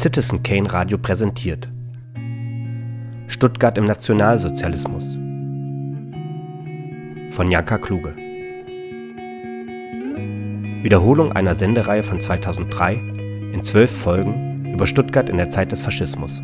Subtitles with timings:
[0.00, 1.68] Citizen Kane Radio präsentiert.
[3.26, 5.12] Stuttgart im Nationalsozialismus
[7.34, 8.16] von Janka Kluge.
[10.82, 12.94] Wiederholung einer Sendereihe von 2003
[13.52, 16.40] in zwölf Folgen über Stuttgart in der Zeit des Faschismus.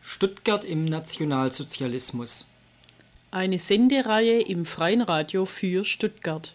[0.00, 2.50] Stuttgart im Nationalsozialismus.
[3.32, 6.52] Eine Sendereihe im Freien Radio für Stuttgart.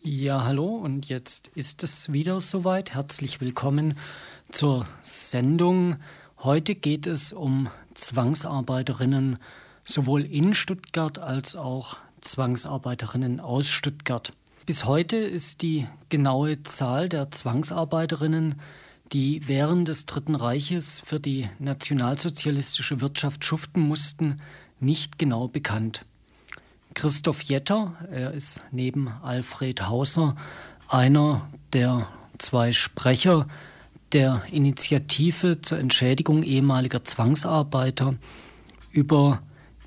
[0.00, 2.94] Ja, hallo und jetzt ist es wieder soweit.
[2.94, 3.98] Herzlich willkommen
[4.52, 5.96] zur Sendung.
[6.38, 9.38] Heute geht es um Zwangsarbeiterinnen
[9.82, 14.32] sowohl in Stuttgart als auch Zwangsarbeiterinnen aus Stuttgart.
[14.66, 18.60] Bis heute ist die genaue Zahl der Zwangsarbeiterinnen,
[19.12, 24.40] die während des Dritten Reiches für die nationalsozialistische Wirtschaft schuften mussten,
[24.80, 26.04] nicht genau bekannt.
[26.94, 30.36] Christoph Jetter, er ist neben Alfred Hauser
[30.88, 33.46] einer der zwei Sprecher
[34.12, 38.14] der Initiative zur Entschädigung ehemaliger Zwangsarbeiter
[38.90, 39.42] über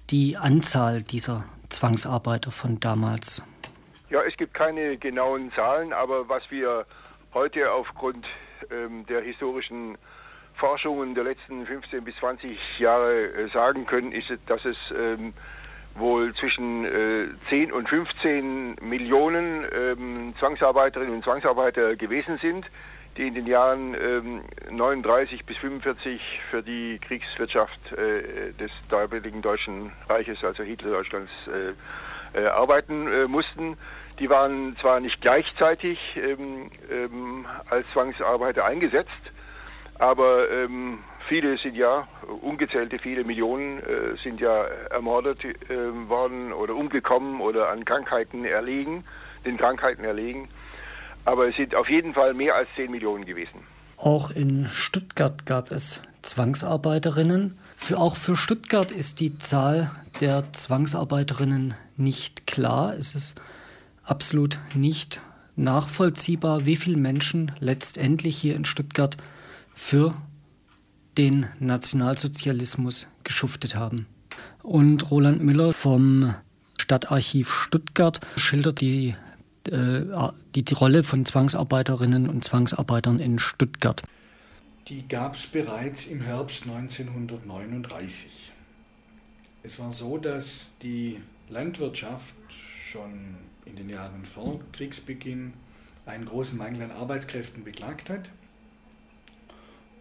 [0.09, 3.43] die Anzahl dieser Zwangsarbeiter von damals.
[4.09, 6.85] Ja, es gibt keine genauen Zahlen, aber was wir
[7.33, 8.25] heute aufgrund
[8.71, 9.97] ähm, der historischen
[10.55, 15.33] Forschungen der letzten 15 bis 20 Jahre äh, sagen können, ist, dass es ähm,
[15.95, 22.65] wohl zwischen äh, 10 und 15 Millionen ähm, Zwangsarbeiterinnen und Zwangsarbeiter gewesen sind,
[23.17, 29.91] die in den Jahren ähm, 39 bis 45 für die Kriegswirtschaft äh, des damaligen Deutschen
[30.09, 31.73] Reiches, also Hitlerdeutschlands, äh,
[32.37, 33.77] äh, arbeiten äh, mussten.
[34.19, 39.11] Die waren zwar nicht gleichzeitig ähm, ähm, als Zwangsarbeiter eingesetzt,
[39.99, 42.07] aber ähm, viele sind ja,
[42.41, 49.03] ungezählte viele Millionen äh, sind ja ermordet äh, worden oder umgekommen oder an Krankheiten erlegen,
[49.45, 50.49] den Krankheiten erlegen.
[51.25, 53.63] Aber es sind auf jeden Fall mehr als 10 Millionen gewesen.
[53.97, 57.57] Auch in Stuttgart gab es Zwangsarbeiterinnen.
[57.77, 59.89] Für, auch für Stuttgart ist die Zahl
[60.21, 62.93] der Zwangsarbeiterinnen nicht klar.
[62.93, 63.39] Es ist
[64.05, 65.21] absolut nicht
[65.55, 69.17] nachvollziehbar, wie viele Menschen letztendlich hier in Stuttgart
[69.73, 70.13] für
[71.17, 74.07] den Nationalsozialismus geschuftet haben.
[74.61, 76.33] Und Roland Müller vom
[76.77, 79.15] Stadtarchiv Stuttgart schildert die,
[79.69, 80.01] äh,
[80.55, 84.03] die, die Rolle von Zwangsarbeiterinnen und Zwangsarbeitern in Stuttgart.
[84.87, 88.51] Die gab es bereits im Herbst 1939.
[89.63, 92.35] Es war so, dass die Landwirtschaft
[92.91, 95.53] schon in den Jahren vor Kriegsbeginn
[96.05, 98.29] einen großen Mangel an Arbeitskräften beklagt hat.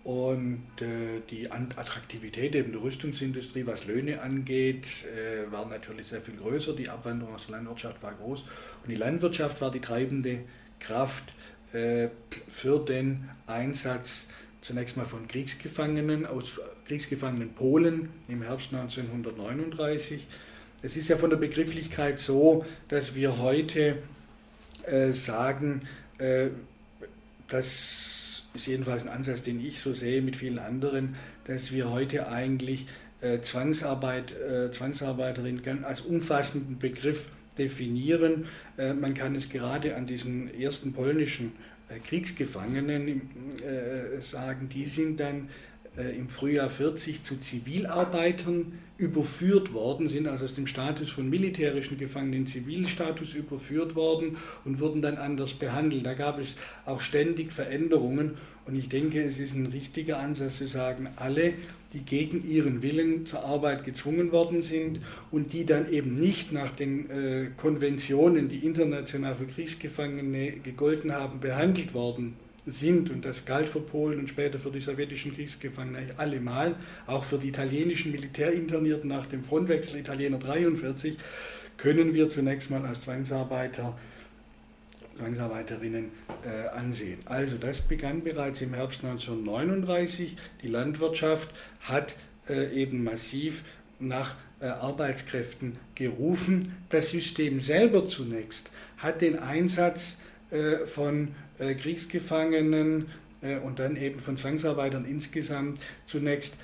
[0.05, 6.37] Und äh, die Attraktivität eben der Rüstungsindustrie, was Löhne angeht, äh, war natürlich sehr viel
[6.37, 6.75] größer.
[6.75, 8.43] Die Abwanderung aus der Landwirtschaft war groß.
[8.43, 10.41] Und die Landwirtschaft war die treibende
[10.79, 11.33] Kraft
[11.73, 12.09] äh,
[12.49, 14.29] für den Einsatz
[14.61, 20.27] zunächst mal von Kriegsgefangenen aus Kriegsgefangenen Polen im Herbst 1939
[20.85, 23.97] es ist ja von der Begrifflichkeit so, dass wir heute
[24.87, 25.83] äh, sagen,
[26.19, 26.49] äh,
[27.49, 32.29] das ist jedenfalls ein Ansatz, den ich so sehe mit vielen anderen, dass wir heute
[32.29, 32.87] eigentlich
[33.23, 38.45] äh, Zwangsarbeit, äh, Zwangsarbeiterin als umfassenden Begriff definieren.
[38.77, 41.53] Äh, man kann es gerade an diesen ersten polnischen
[41.89, 43.23] äh, Kriegsgefangenen
[44.21, 45.49] sagen, die sind dann
[45.97, 52.41] im Frühjahr 40 zu Zivilarbeitern überführt worden, sind also aus dem Status von militärischen Gefangenen
[52.41, 56.07] in Zivilstatus überführt worden und wurden dann anders behandelt.
[56.07, 56.57] Da gab es
[56.87, 61.55] auch ständig Veränderungen und ich denke, es ist ein richtiger Ansatz zu sagen, alle,
[61.93, 65.01] die gegen ihren Willen zur Arbeit gezwungen worden sind
[65.31, 71.41] und die dann eben nicht nach den äh, Konventionen, die international für Kriegsgefangene gegolten haben,
[71.41, 72.37] behandelt worden
[72.67, 76.77] sind, und das galt für Polen und später für die sowjetischen Kriegsgefangenen allemal,
[77.07, 81.19] auch für die italienischen Militärinternierten nach dem Frontwechsel Italiener 43,
[81.77, 83.99] können wir zunächst mal als Zwangsarbeiter,
[85.17, 86.11] Zwangsarbeiterinnen
[86.45, 87.19] äh, ansehen.
[87.27, 90.37] Also das begann bereits im Herbst 1939.
[90.63, 91.51] Die Landwirtschaft
[91.81, 92.17] hat
[92.49, 93.65] äh, eben massiv
[94.01, 96.75] nach äh, Arbeitskräften gerufen.
[96.89, 100.21] Das System selber zunächst hat den Einsatz
[100.51, 103.07] äh, von Kriegsgefangenen
[103.43, 106.59] äh, und dann eben von Zwangsarbeitern insgesamt zunächst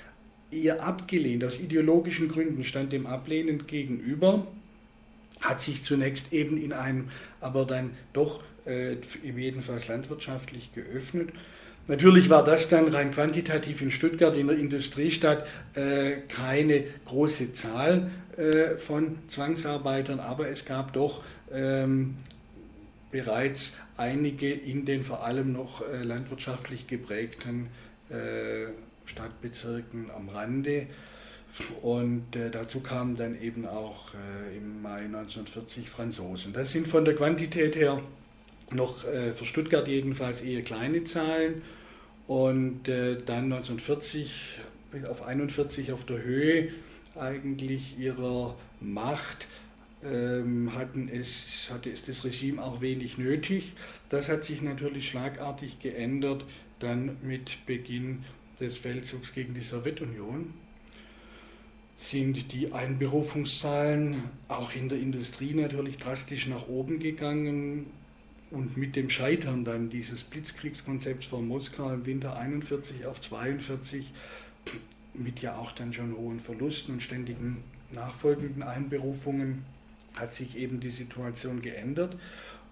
[0.51, 1.43] eher abgelehnt.
[1.43, 4.47] Aus ideologischen Gründen stand dem ablehnend gegenüber,
[5.39, 7.09] hat sich zunächst eben in einem,
[7.39, 11.29] aber dann doch äh, jedenfalls landwirtschaftlich geöffnet.
[11.87, 18.11] Natürlich war das dann rein quantitativ in Stuttgart, in der Industriestadt, äh, keine große Zahl
[18.37, 22.15] äh, von Zwangsarbeitern, aber es gab doch ähm,
[23.09, 27.67] bereits einige in den vor allem noch äh, landwirtschaftlich geprägten
[28.09, 28.71] äh,
[29.05, 30.87] Stadtbezirken am Rande.
[31.81, 36.53] Und äh, dazu kamen dann eben auch äh, im Mai 1940 Franzosen.
[36.53, 38.01] Das sind von der Quantität her
[38.71, 41.61] noch äh, für Stuttgart jedenfalls eher kleine Zahlen.
[42.27, 44.61] Und äh, dann 1940
[45.09, 46.69] auf 41 auf der Höhe
[47.19, 49.47] eigentlich ihrer Macht
[50.03, 53.73] hatten es, hatte es das Regime auch wenig nötig.
[54.09, 56.45] Das hat sich natürlich schlagartig geändert,
[56.79, 58.23] dann mit Beginn
[58.59, 60.53] des Feldzugs gegen die Sowjetunion
[62.01, 67.85] sind die Einberufungszahlen auch in der Industrie natürlich drastisch nach oben gegangen.
[68.49, 74.11] Und mit dem Scheitern dann dieses Blitzkriegskonzepts von Moskau im Winter 41 auf 42,
[75.13, 79.63] mit ja auch dann schon hohen Verlusten und ständigen nachfolgenden Einberufungen,
[80.15, 82.17] hat sich eben die Situation geändert,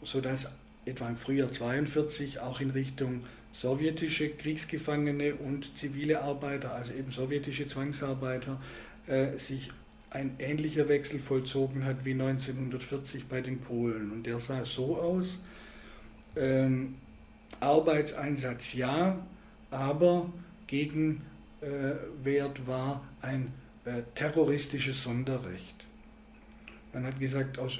[0.03, 0.51] sodass
[0.85, 3.21] etwa im Frühjahr 42 auch in Richtung
[3.51, 8.61] sowjetische Kriegsgefangene und zivile Arbeiter, also eben sowjetische Zwangsarbeiter,
[9.07, 9.71] äh, sich
[10.11, 14.11] ein ähnlicher Wechsel vollzogen hat wie 1940 bei den Polen.
[14.11, 15.39] Und der sah so aus,
[16.35, 16.95] ähm,
[17.59, 19.25] Arbeitseinsatz ja,
[19.71, 20.31] aber
[20.67, 21.21] Gegenwert
[21.61, 23.51] äh, war ein
[23.85, 25.78] äh, terroristisches Sonderrecht.
[26.93, 27.79] Man hat gesagt, aus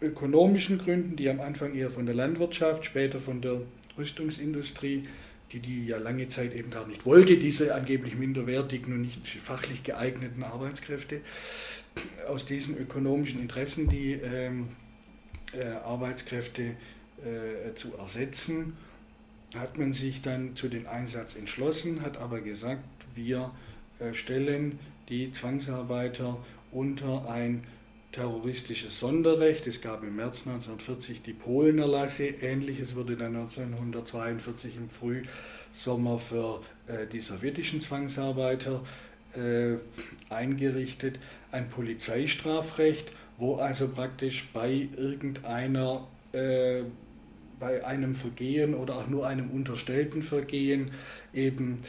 [0.00, 3.62] ökonomischen Gründen, die am Anfang eher von der Landwirtschaft, später von der
[3.96, 5.04] Rüstungsindustrie,
[5.52, 9.84] die die ja lange Zeit eben gar nicht wollte, diese angeblich minderwertigen und nicht fachlich
[9.84, 11.20] geeigneten Arbeitskräfte,
[12.26, 14.68] aus diesen ökonomischen Interessen die ähm,
[15.52, 18.76] äh, Arbeitskräfte äh, zu ersetzen,
[19.54, 22.82] hat man sich dann zu dem Einsatz entschlossen, hat aber gesagt,
[23.14, 23.50] wir
[23.98, 24.78] äh, stellen
[25.10, 26.38] die Zwangsarbeiter
[26.70, 27.64] unter ein
[28.12, 29.66] terroristisches Sonderrecht.
[29.66, 32.26] Es gab im März 1940 die Polenerlasse.
[32.26, 38.82] Ähnliches wurde dann 1942 im Frühsommer für äh, die sowjetischen Zwangsarbeiter
[39.34, 39.76] äh,
[40.32, 41.18] eingerichtet.
[41.50, 46.82] Ein Polizeistrafrecht, wo also praktisch bei irgendeiner äh,
[47.62, 50.90] bei einem Vergehen oder auch nur einem unterstellten Vergehen
[51.32, 51.82] eben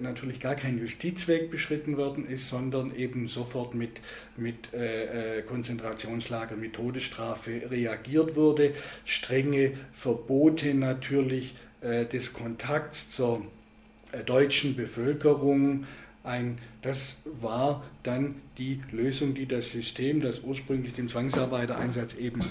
[0.00, 4.00] natürlich gar kein Justizweg beschritten worden ist, sondern eben sofort mit,
[4.36, 8.74] mit äh, äh, Konzentrationslager, mit Todesstrafe reagiert wurde.
[9.04, 13.46] Strenge Verbote natürlich äh, des Kontakts zur
[14.12, 15.86] äh, deutschen Bevölkerung.
[16.22, 22.44] Ein, das war dann die Lösung, die das System, das ursprünglich dem Zwangsarbeitereinsatz eben äh,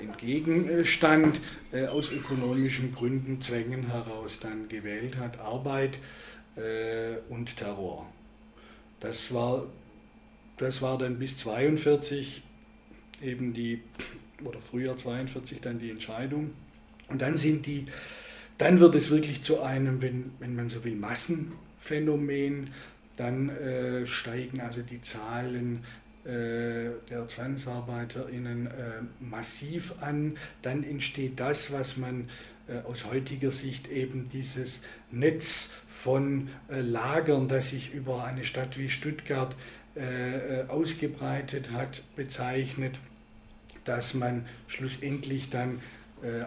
[0.00, 1.40] entgegenstand,
[1.72, 5.98] äh, aus ökonomischen Gründen, Zwängen heraus dann gewählt hat, Arbeit
[6.56, 8.06] äh, und Terror.
[9.00, 9.66] Das war,
[10.56, 12.42] das war dann bis 42
[13.22, 13.82] eben die,
[14.44, 16.50] oder Frühjahr 42 dann die Entscheidung.
[17.08, 17.86] Und dann sind die,
[18.58, 22.70] dann wird es wirklich zu einem, wenn, wenn man so will, Massenphänomen.
[23.16, 28.70] Dann äh, steigen also die Zahlen äh, der ZwangsarbeiterInnen äh,
[29.18, 32.28] massiv an, dann entsteht das, was man
[32.68, 38.88] äh, aus heutiger Sicht eben dieses Netz von Lagern, das sich über eine Stadt wie
[38.88, 39.54] Stuttgart
[40.68, 42.98] ausgebreitet hat, bezeichnet,
[43.84, 45.82] dass man schlussendlich dann,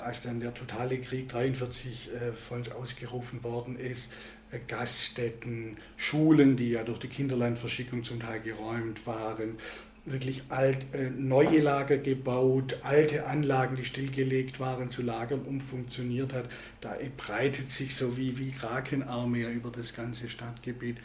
[0.01, 6.83] als dann der totale Krieg 1943 voll ausgerufen worden ist, äh, Gaststätten, Schulen, die ja
[6.83, 9.57] durch die Kinderlandverschickung zum Teil geräumt waren,
[10.05, 16.49] wirklich alt, äh, neue Lager gebaut, alte Anlagen, die stillgelegt waren, zu Lagern umfunktioniert hat.
[16.81, 20.97] Da breitet sich so wie, wie Krakenarme über das ganze Stadtgebiet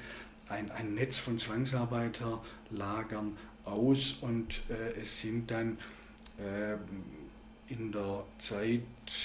[0.49, 5.79] ein, ein Netz von Zwangsarbeiterlagern aus und äh, es sind dann
[6.39, 6.77] äh,
[7.69, 8.81] in der Zeit,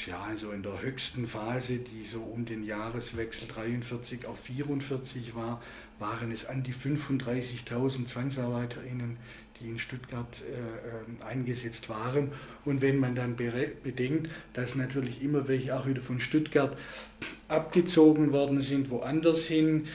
[0.05, 5.61] ja, also in der höchsten Phase, die so um den Jahreswechsel 43 auf 44 war,
[5.99, 9.17] waren es an die 35.000 ZwangsarbeiterInnen,
[9.59, 12.31] die in Stuttgart äh, äh, eingesetzt waren.
[12.65, 16.77] Und wenn man dann bedenkt, dass natürlich immer welche auch wieder von Stuttgart
[17.47, 19.87] abgezogen worden sind, woanders hin,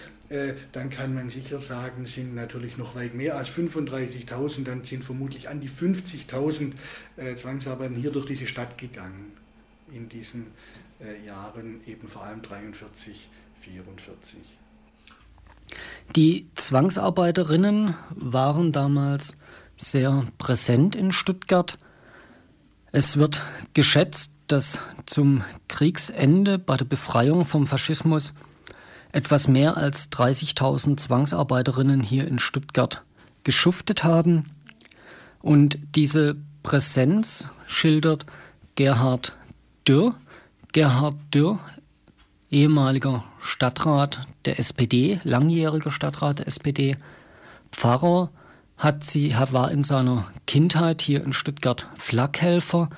[0.73, 5.49] dann kann man sicher sagen, sind natürlich noch weit mehr als 35.000, dann sind vermutlich
[5.49, 6.73] an die 50.000
[7.17, 9.33] äh, Zwangsarbeiter hier durch diese Stadt gegangen
[9.93, 10.49] in diesen
[11.01, 13.31] äh, Jahren, eben vor allem 43,
[13.61, 14.39] 44.
[16.17, 19.37] Die Zwangsarbeiterinnen waren damals
[19.77, 21.79] sehr präsent in Stuttgart.
[22.93, 23.43] Es wird
[23.75, 28.33] geschätzt, dass zum Kriegsende bei der Befreiung vom Faschismus
[29.13, 33.03] etwas mehr als 30.000 Zwangsarbeiterinnen hier in Stuttgart
[33.45, 34.51] geschuftet haben.
[35.41, 38.27] Und diese Präsenz schildert
[38.75, 39.35] Gerhard
[39.87, 40.15] Dürr.
[40.73, 41.59] Gerhard Dürr,
[42.51, 46.97] ehemaliger Stadtrat der SPD, langjähriger Stadtrat der SPD,
[47.73, 48.31] Pfarrer,
[48.77, 52.89] hat sie, war in seiner Kindheit hier in Stuttgart Flakhelfer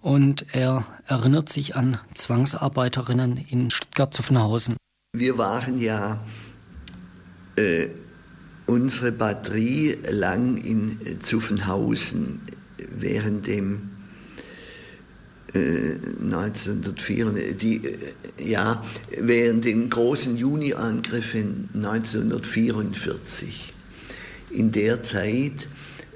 [0.00, 4.76] und er erinnert sich an Zwangsarbeiterinnen in Stuttgart-Zuffenhausen.
[5.16, 6.22] Wir waren ja
[7.56, 7.88] äh,
[8.66, 12.42] unsere Batterie lang in Zuffenhausen
[12.90, 13.88] während dem
[15.54, 17.96] äh, 1904, die, äh,
[18.36, 18.84] ja,
[19.18, 23.70] während den großen Juni-Angriffen 1944.
[24.50, 25.68] In der Zeit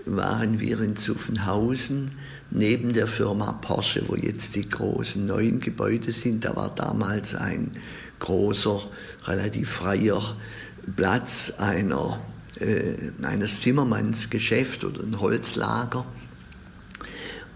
[0.05, 2.11] waren wir in Zuffenhausen
[2.51, 6.45] neben der Firma Porsche, wo jetzt die großen neuen Gebäude sind.
[6.45, 7.71] Da war damals ein
[8.23, 8.81] großer,
[9.25, 10.23] relativ freier
[10.97, 12.21] Platz einer,
[12.61, 16.07] äh, eines Zimmermannsgeschäft oder ein Holzlager.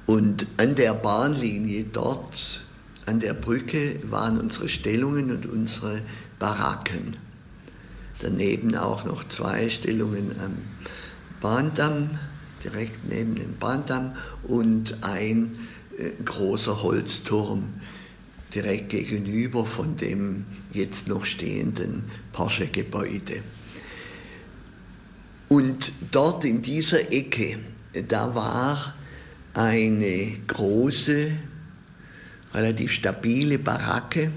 [0.07, 2.65] Und an der Bahnlinie dort,
[3.07, 6.03] an der Brücke, waren unsere Stellungen und unsere
[6.39, 7.17] Baracken.
[8.21, 10.57] Daneben auch noch zwei Stellungen am
[11.41, 12.19] Bahndamm,
[12.65, 15.53] direkt neben dem Bahndamm, und ein
[15.99, 17.75] äh, großer Holzturm
[18.57, 23.43] direkt gegenüber von dem jetzt noch stehenden Porsche-Gebäude.
[25.49, 27.59] Und dort in dieser Ecke,
[28.09, 28.95] da war
[29.53, 31.33] eine große,
[32.55, 34.33] relativ stabile Baracke,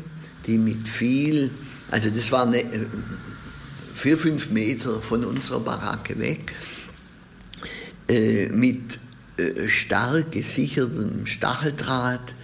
[0.45, 1.51] die mit viel,
[1.89, 2.63] also das war eine,
[3.93, 6.53] vier, fünf Meter von unserer Baracke weg,
[8.09, 8.99] äh, mit
[9.37, 12.35] äh, stark gesichertem Stacheldraht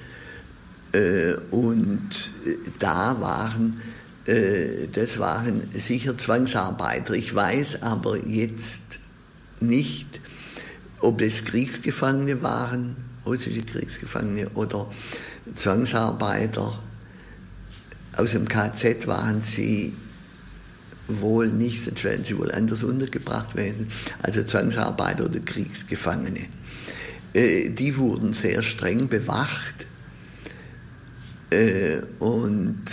[1.52, 2.10] und
[2.46, 3.82] äh, da waren,
[4.25, 7.14] äh, das waren sicher Zwangsarbeiter.
[7.14, 9.00] Ich weiß aber jetzt
[9.60, 10.20] nicht,
[11.00, 14.90] ob es Kriegsgefangene waren, russische Kriegsgefangene oder
[15.56, 16.80] Zwangsarbeiter.
[18.18, 19.96] Aus dem KZ waren sie
[21.08, 23.90] wohl nicht, sonst wären sie wohl anders untergebracht werden,
[24.24, 26.48] also Zwangsarbeiter oder Kriegsgefangene.
[27.34, 29.86] Äh, die wurden sehr streng bewacht
[31.50, 32.84] äh, und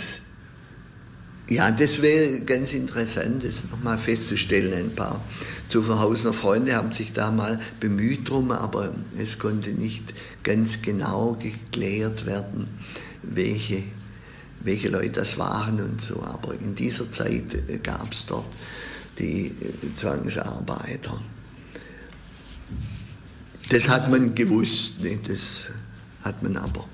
[1.49, 4.73] ja, das wäre ganz interessant, das nochmal festzustellen.
[4.73, 5.21] Ein paar
[5.67, 12.25] Zuverhausener Freunde haben sich da mal bemüht drum, aber es konnte nicht ganz genau geklärt
[12.25, 12.67] werden,
[13.23, 13.83] welche
[14.63, 16.21] welche Leute das waren und so.
[16.23, 18.45] Aber in dieser Zeit äh, gab es dort
[19.19, 21.21] die äh, Zwangsarbeiter.
[23.69, 25.19] Das hat man gewusst, ne?
[25.27, 25.69] das
[26.23, 26.85] hat man aber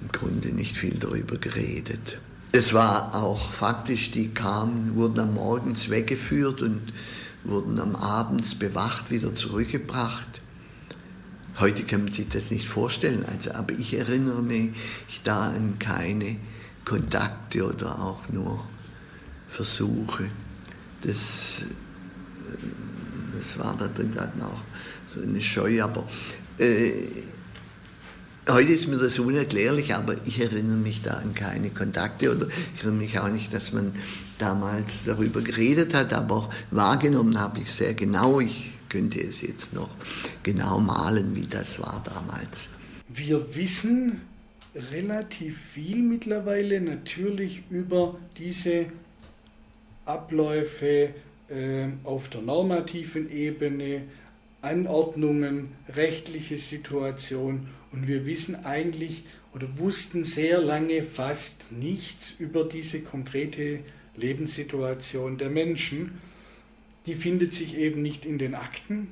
[0.00, 2.18] im Grunde nicht viel darüber geredet.
[2.52, 6.80] Es war auch faktisch, die kamen, wurden am Morgens weggeführt und
[7.44, 10.40] wurden am Abends bewacht wieder zurückgebracht.
[11.60, 14.72] Heute kann man sich das nicht vorstellen, also, aber ich erinnere mich
[15.24, 16.36] da an keine
[16.84, 18.64] Kontakte oder auch nur
[19.48, 20.30] Versuche.
[21.02, 21.62] Das,
[23.36, 24.60] das war da drin dann auch
[25.08, 26.06] so eine Scheu, aber
[26.58, 26.92] äh,
[28.48, 32.82] heute ist mir das unerklärlich, aber ich erinnere mich da an keine Kontakte oder ich
[32.82, 33.92] erinnere mich auch nicht, dass man
[34.38, 38.40] damals darüber geredet hat, aber wahrgenommen habe ich sehr genau.
[38.40, 39.90] Ich könnte es jetzt noch
[40.42, 42.70] genau malen, wie das war damals.
[43.08, 44.22] Wir wissen
[44.92, 48.86] relativ viel mittlerweile natürlich über diese
[50.04, 51.10] Abläufe
[51.48, 54.02] äh, auf der normativen Ebene,
[54.60, 59.24] Anordnungen, rechtliche Situation und wir wissen eigentlich
[59.54, 63.80] oder wussten sehr lange fast nichts über diese konkrete
[64.16, 66.20] Lebenssituation der Menschen
[67.08, 69.08] die findet sich eben nicht in den Akten.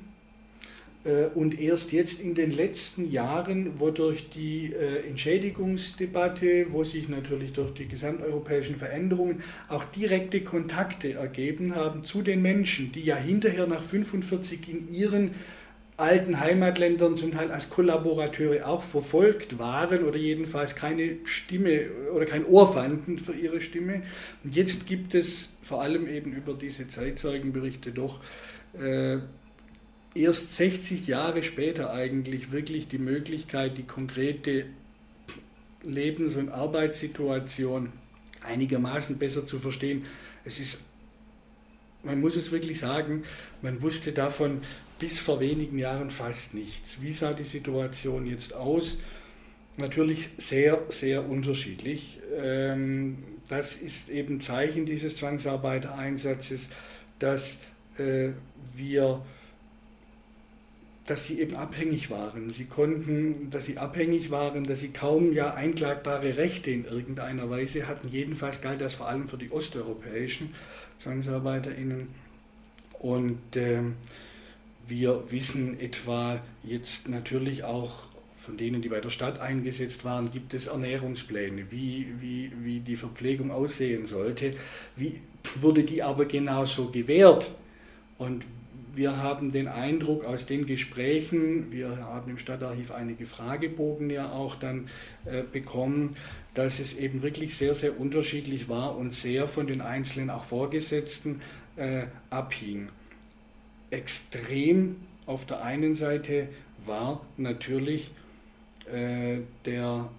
[1.07, 7.09] Äh, und erst jetzt in den letzten Jahren, wo durch die äh, Entschädigungsdebatte, wo sich
[7.09, 13.15] natürlich durch die gesamteuropäischen Veränderungen auch direkte Kontakte ergeben haben zu den Menschen, die ja
[13.15, 15.31] hinterher nach 45 in ihren
[15.95, 22.45] alten Heimatländern zum Teil als Kollaborateure auch verfolgt waren oder jedenfalls keine Stimme oder kein
[22.45, 24.03] Ohr fanden für ihre Stimme.
[24.43, 28.19] Und jetzt gibt es vor allem eben über diese Zeitzeugenberichte doch
[28.79, 29.17] äh,
[30.21, 34.65] erst 60 Jahre später eigentlich wirklich die Möglichkeit, die konkrete
[35.83, 37.91] Lebens- und Arbeitssituation
[38.43, 40.05] einigermaßen besser zu verstehen.
[40.43, 40.85] Es ist,
[42.03, 43.23] man muss es wirklich sagen,
[43.61, 44.61] man wusste davon
[44.99, 47.01] bis vor wenigen Jahren fast nichts.
[47.01, 48.97] Wie sah die Situation jetzt aus?
[49.77, 52.19] natürlich sehr, sehr unterschiedlich.
[52.35, 56.71] Ähm, das ist eben Zeichen dieses Zwangsarbeitereinsatzes,
[57.19, 57.61] dass
[57.97, 58.29] äh,
[58.75, 59.23] wir
[61.07, 62.49] dass sie eben abhängig waren.
[62.49, 67.87] Sie konnten, dass sie abhängig waren, dass sie kaum ja einklagbare Rechte in irgendeiner Weise
[67.87, 68.09] hatten.
[68.09, 70.53] Jedenfalls galt das vor allem für die osteuropäischen
[70.99, 72.09] ZwangsarbeiterInnen.
[72.99, 73.79] Und äh,
[74.85, 78.03] wir wissen etwa jetzt natürlich auch
[78.37, 82.95] von denen, die bei der Stadt eingesetzt waren, gibt es Ernährungspläne, wie, wie, wie die
[82.95, 84.51] Verpflegung aussehen sollte.
[84.95, 85.21] Wie
[85.55, 87.51] wurde die aber genauso gewährt?
[88.17, 88.45] Und
[88.97, 94.55] wir haben den Eindruck aus den Gesprächen, wir haben im Stadtarchiv einige Fragebogen ja auch
[94.55, 94.89] dann
[95.25, 96.15] äh, bekommen,
[96.53, 101.41] dass es eben wirklich sehr, sehr unterschiedlich war und sehr von den einzelnen auch Vorgesetzten
[101.75, 102.89] äh, abhing.
[103.91, 106.49] Extrem auf der einen Seite
[106.85, 108.11] war natürlich
[108.91, 110.09] äh, der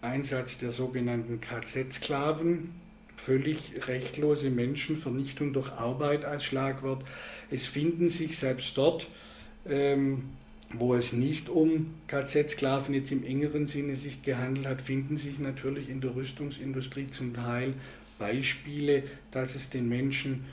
[0.00, 2.85] Einsatz der sogenannten KZ-Sklaven,
[3.16, 7.04] völlig rechtlose Menschen, Vernichtung durch Arbeit als Schlagwort.
[7.50, 9.06] Es finden sich selbst dort,
[9.68, 10.30] ähm,
[10.72, 15.88] wo es nicht um KZ-Sklaven jetzt im engeren Sinne sich gehandelt hat, finden sich natürlich
[15.88, 17.74] in der Rüstungsindustrie zum Teil
[18.18, 20.44] Beispiele, dass es den Menschen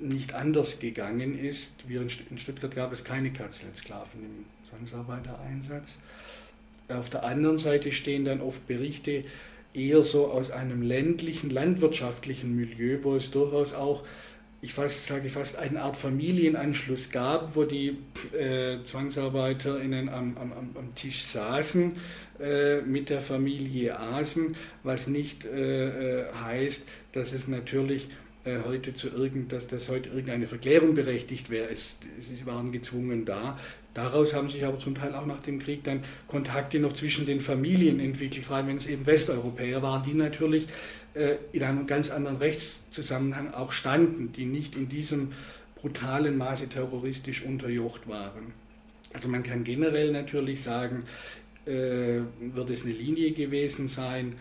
[0.00, 1.72] nicht anders gegangen ist.
[1.86, 5.98] Wir in Stuttgart gab es keine KZ-Sklaven im Zwangsarbeitereinsatz.
[6.88, 9.24] Auf der anderen Seite stehen dann oft Berichte
[9.76, 14.04] eher so aus einem ländlichen, landwirtschaftlichen Milieu, wo es durchaus auch,
[14.62, 17.98] ich fast, sage fast eine Art Familienanschluss gab, wo die
[18.36, 21.96] äh, ZwangsarbeiterInnen am, am, am Tisch saßen,
[22.40, 28.08] äh, mit der Familie aßen, was nicht äh, äh heißt, dass es natürlich
[28.46, 31.68] äh, heute zu irgend, dass das heute irgendeine Verklärung berechtigt wäre.
[31.70, 33.58] Es, sie waren gezwungen da.
[33.96, 37.40] Daraus haben sich aber zum Teil auch nach dem Krieg dann Kontakte noch zwischen den
[37.40, 40.66] Familien entwickelt, vor allem wenn es eben Westeuropäer waren, die natürlich
[41.14, 45.32] äh, in einem ganz anderen Rechtszusammenhang auch standen, die nicht in diesem
[45.76, 48.52] brutalen Maße terroristisch unterjocht waren.
[49.14, 51.04] Also man kann generell natürlich sagen,
[51.64, 54.34] äh, wird es eine Linie gewesen sein,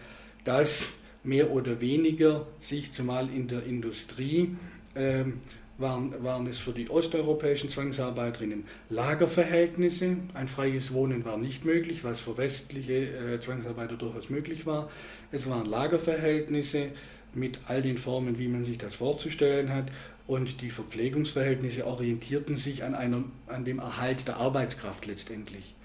[0.43, 4.57] dass mehr oder weniger sich zumal in der Industrie
[4.97, 5.39] ähm,
[5.77, 10.17] waren, waren es für die osteuropäischen Zwangsarbeiterinnen Lagerverhältnisse.
[10.33, 14.89] Ein freies Wohnen war nicht möglich, was für westliche äh, Zwangsarbeiter durchaus möglich war.
[15.31, 16.89] Es waren Lagerverhältnisse
[17.33, 19.85] mit all den Formen, wie man sich das vorzustellen hat.
[20.27, 25.75] Und die Verpflegungsverhältnisse orientierten sich an, einem, an dem Erhalt der Arbeitskraft letztendlich.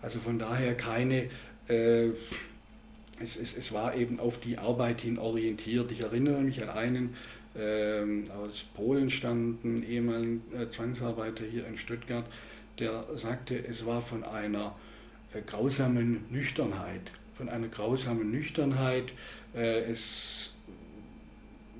[0.00, 1.28] Also von daher keine,
[1.68, 2.08] äh,
[3.20, 5.92] es, es, es war eben auf die Arbeit hin orientiert.
[5.92, 7.14] Ich erinnere mich an einen
[7.56, 12.24] ähm, aus Polen stammenden ehemaligen äh, Zwangsarbeiter hier in Stuttgart,
[12.78, 14.74] der sagte, es war von einer
[15.32, 19.12] äh, grausamen Nüchternheit, von einer grausamen Nüchternheit.
[19.54, 20.56] Äh, es,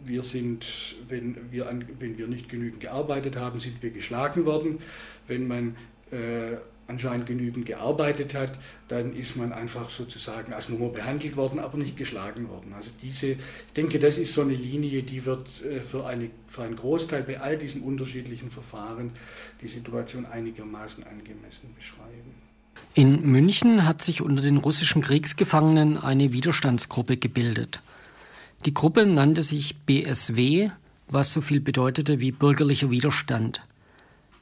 [0.04, 0.66] wir sind,
[1.08, 4.78] wenn wir, an, wenn wir nicht genügend gearbeitet haben, sind wir geschlagen worden.
[5.26, 5.76] Wenn man
[6.10, 11.78] äh, anscheinend genügend gearbeitet hat, dann ist man einfach sozusagen als Nummer behandelt worden, aber
[11.78, 12.72] nicht geschlagen worden.
[12.74, 16.62] Also diese, ich denke, das ist so eine Linie, die wird äh, für, eine, für
[16.62, 19.12] einen Großteil bei all diesen unterschiedlichen Verfahren
[19.60, 22.34] die Situation einigermaßen angemessen beschreiben.
[22.94, 27.80] In München hat sich unter den russischen Kriegsgefangenen eine Widerstandsgruppe gebildet.
[28.66, 30.70] Die Gruppe nannte sich BSW,
[31.08, 33.62] was so viel bedeutete wie bürgerlicher Widerstand.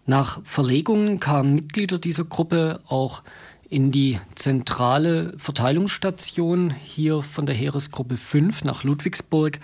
[0.04, 3.22] Nach Verlegungen kamen Mitglieder dieser Gruppe auch
[3.68, 9.60] in die zentrale Verteilungsstation hier von der Heeresgruppe 5 nach Ludwigsburg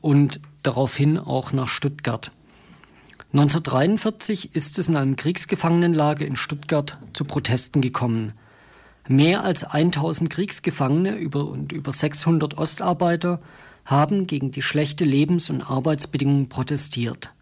[0.00, 2.32] und daraufhin auch nach Stuttgart.
[3.34, 8.32] 1943 ist es in einem Kriegsgefangenenlager in Stuttgart zu Protesten gekommen.
[9.06, 13.40] Mehr als 1000 Kriegsgefangene über, und über 600 Ostarbeiter
[13.84, 17.33] haben gegen die schlechte Lebens- und Arbeitsbedingungen protestiert.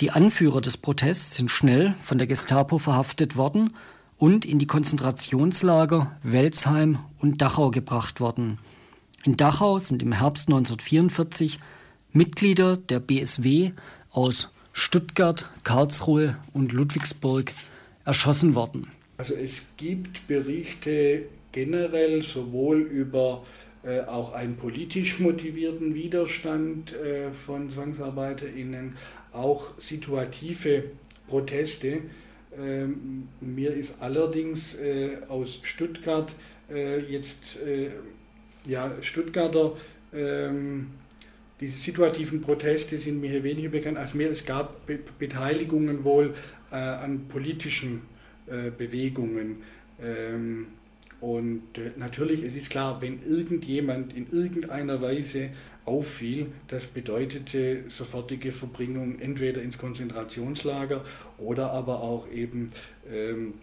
[0.00, 3.72] Die Anführer des Protests sind schnell von der Gestapo verhaftet worden
[4.18, 8.58] und in die Konzentrationslager Welzheim und Dachau gebracht worden.
[9.24, 11.60] In Dachau sind im Herbst 1944
[12.12, 13.72] Mitglieder der BSW
[14.10, 17.54] aus Stuttgart, Karlsruhe und Ludwigsburg
[18.04, 18.88] erschossen worden.
[19.16, 23.44] Also es gibt Berichte generell sowohl über
[23.82, 28.96] äh, auch einen politisch motivierten Widerstand äh, von ZwangsarbeiterInnen
[29.36, 30.84] auch situative
[31.28, 31.98] Proteste.
[32.58, 36.32] Ähm, mir ist allerdings äh, aus Stuttgart
[36.70, 37.90] äh, jetzt, äh,
[38.66, 39.76] ja, Stuttgarter,
[40.14, 40.88] ähm,
[41.60, 44.30] diese situativen Proteste sind mir hier weniger bekannt als mir.
[44.30, 46.34] Es gab Be Beteiligungen wohl
[46.70, 48.02] äh, an politischen
[48.46, 49.62] äh, Bewegungen.
[50.02, 50.66] Ähm,
[51.20, 55.48] Und äh, natürlich, es ist klar, wenn irgendjemand in irgendeiner Weise
[55.86, 61.04] auffiel, das bedeutete sofortige Verbringung entweder ins Konzentrationslager
[61.38, 62.72] oder aber auch eben
[63.10, 63.54] ähm,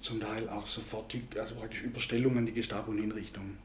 [0.00, 3.56] zum Teil auch sofortig, also praktisch Überstellung an die Gestapo und Hinrichtung.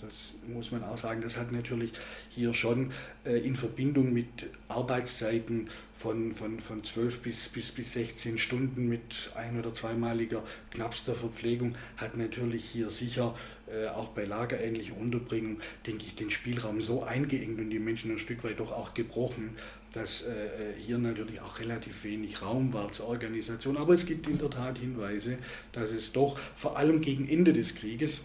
[0.00, 1.92] Das muss man auch sagen, das hat natürlich
[2.28, 2.92] hier schon
[3.24, 4.28] äh, in Verbindung mit
[4.68, 11.16] Arbeitszeiten von, von, von 12 bis, bis, bis 16 Stunden mit ein- oder zweimaliger knappster
[11.16, 13.34] Verpflegung, hat natürlich hier sicher
[13.66, 18.20] äh, auch bei lagerähnlicher Unterbringung, denke ich, den Spielraum so eingeengt und die Menschen ein
[18.20, 19.56] Stück weit doch auch gebrochen,
[19.92, 23.76] dass äh, hier natürlich auch relativ wenig Raum war zur Organisation.
[23.76, 25.38] Aber es gibt in der Tat Hinweise,
[25.72, 28.24] dass es doch vor allem gegen Ende des Krieges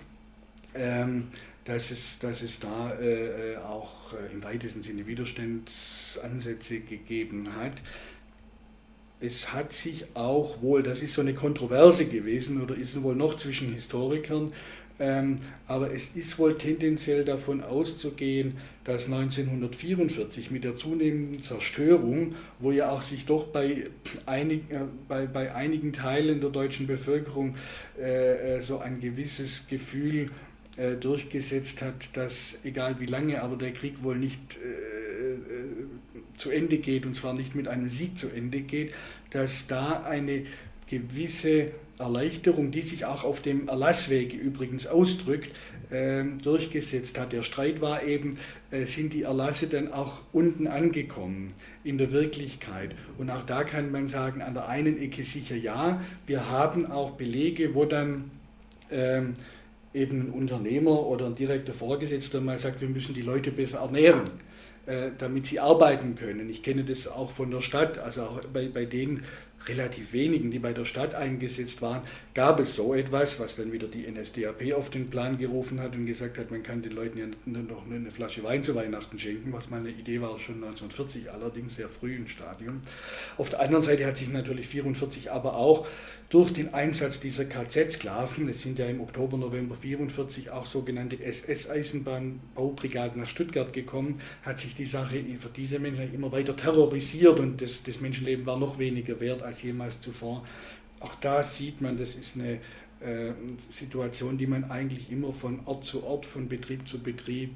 [0.75, 1.29] ähm,
[1.65, 7.73] dass es, dass es da äh, auch äh, im weitesten Sinne Widerstandsansätze gegeben hat.
[9.19, 13.38] Es hat sich auch wohl, das ist so eine Kontroverse gewesen oder ist wohl noch
[13.38, 14.52] zwischen Historikern,
[14.99, 22.71] ähm, aber es ist wohl tendenziell davon auszugehen, dass 1944 mit der zunehmenden Zerstörung, wo
[22.71, 23.88] ja auch sich doch bei,
[24.26, 27.56] einig, äh, bei, bei einigen Teilen der deutschen Bevölkerung
[27.99, 30.30] äh, äh so ein gewisses Gefühl
[30.77, 35.38] äh, durchgesetzt hat, dass egal wie lange, aber der Krieg wohl nicht äh, äh,
[36.36, 38.93] zu Ende geht, und zwar nicht mit einem Sieg zu Ende geht,
[39.29, 40.45] dass da eine
[40.88, 45.51] gewisse Erleichterung, die sich auch auf dem Erlasswege übrigens ausdrückt,
[45.91, 47.33] äh, durchgesetzt hat.
[47.33, 48.38] Der Streit war eben,
[48.71, 52.95] äh, sind die Erlasse dann auch unten angekommen in der Wirklichkeit.
[53.17, 56.01] Und auch da kann man sagen, an der einen Ecke sicher ja.
[56.25, 58.31] Wir haben auch Belege, wo dann
[58.89, 59.36] ähm,
[59.93, 64.23] eben ein Unternehmer oder ein direkter Vorgesetzter mal sagt, wir müssen die Leute besser ernähren,
[64.86, 66.49] äh, damit sie arbeiten können.
[66.49, 69.23] Ich kenne das auch von der Stadt, also auch bei, bei denen
[69.67, 72.01] relativ wenigen, die bei der Stadt eingesetzt waren,
[72.34, 76.06] gab es so etwas, was dann wieder die NSDAP auf den Plan gerufen hat und
[76.06, 79.69] gesagt hat, man kann den Leuten ja noch eine Flasche Wein zu Weihnachten schenken, was
[79.69, 82.82] meine Idee war schon 1940, allerdings sehr früh im Stadium.
[83.38, 85.88] Auf der anderen Seite hat sich natürlich 1944 aber auch
[86.29, 93.21] durch den Einsatz dieser KZ-Sklaven, es sind ja im Oktober, November 1944 auch sogenannte SS-Eisenbahnbaubrigaden
[93.21, 97.83] nach Stuttgart gekommen, hat sich die Sache für diese Menschen immer weiter terrorisiert und das,
[97.83, 100.43] das Menschenleben war noch weniger wert als jemals zuvor.
[100.99, 102.59] Auch da sieht man, das ist eine
[103.03, 103.33] äh,
[103.69, 107.51] Situation, die man eigentlich immer von Ort zu Ort, von Betrieb zu Betrieb,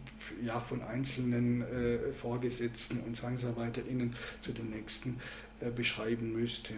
[0.46, 5.22] ja, von einzelnen äh, Vorgesetzten und ZwangsarbeiterInnen zu den nächsten
[5.62, 6.74] äh, beschreiben müsste.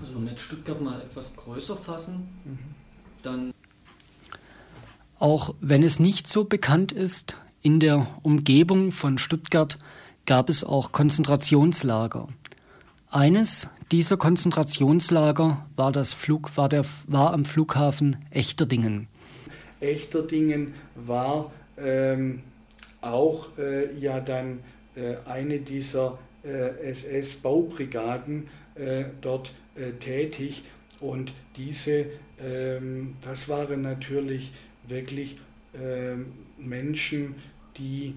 [0.00, 2.58] Also wenn wir jetzt Stuttgart mal etwas größer fassen, mhm.
[3.22, 3.52] dann.
[5.18, 9.78] Auch wenn es nicht so bekannt ist, in der Umgebung von Stuttgart
[10.24, 12.28] gab es auch Konzentrationslager.
[13.10, 19.08] Eines dieser Konzentrationslager war, das Flug, war, der, war am Flughafen Echterdingen.
[19.80, 22.42] Echterdingen war ähm,
[23.00, 24.60] auch äh, ja dann
[24.94, 29.52] äh, eine dieser äh, SS-Baubrigaden äh, dort
[29.98, 30.64] tätig
[31.00, 32.06] und diese,
[32.38, 34.52] ähm, das waren natürlich
[34.86, 35.38] wirklich
[35.74, 37.36] ähm, Menschen,
[37.76, 38.14] die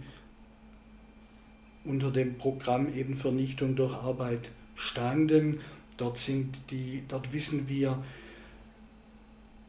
[1.86, 5.60] unter dem Programm eben Vernichtung durch Arbeit standen.
[5.98, 8.04] Dort, sind die, dort wissen wir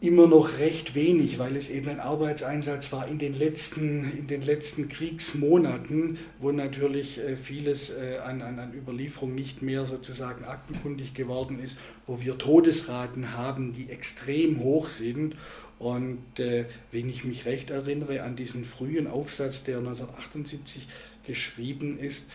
[0.04, 4.42] immer noch recht wenig, weil es eben ein Arbeitseinsatz war in den letzten, in den
[4.42, 11.14] letzten Kriegsmonaten, wo natürlich äh, vieles äh, an, an, an Überlieferung nicht mehr sozusagen aktenkundig
[11.14, 15.36] geworden ist, wo wir Todesraten haben, die extrem hoch sind.
[15.78, 20.86] Und äh, wenn ich mich recht erinnere an diesen frühen Aufsatz, der 1978
[21.26, 22.26] geschrieben ist,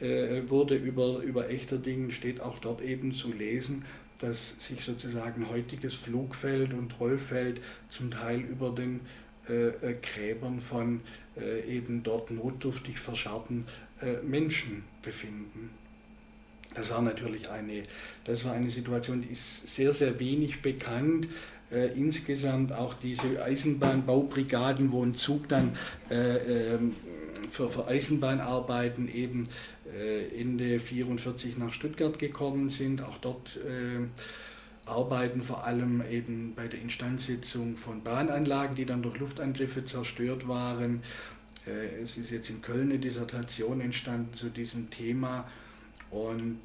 [0.00, 3.84] äh, wurde über, über Echterdingen, steht auch dort eben zu lesen,
[4.18, 9.00] dass sich sozusagen heutiges Flugfeld und Rollfeld zum Teil über den
[9.48, 11.00] äh, äh Gräbern von
[11.36, 13.66] äh, eben dort notdürftig verscharrten
[14.00, 15.70] äh, Menschen befinden.
[16.74, 17.84] Das war natürlich eine,
[18.24, 21.28] das war eine Situation, die ist sehr, sehr wenig bekannt.
[21.70, 25.76] Äh, insgesamt auch diese Eisenbahnbaubrigaden, wo ein Zug dann
[26.10, 26.94] äh, ähm,
[27.50, 29.48] für, für Eisenbahnarbeiten eben
[29.86, 33.02] äh, Ende 1944 nach Stuttgart gekommen sind.
[33.02, 34.06] Auch dort äh,
[34.86, 41.02] arbeiten vor allem eben bei der Instandsetzung von Bahnanlagen, die dann durch Luftangriffe zerstört waren.
[41.66, 45.48] Äh, es ist jetzt in Köln eine Dissertation entstanden zu diesem Thema
[46.10, 46.60] und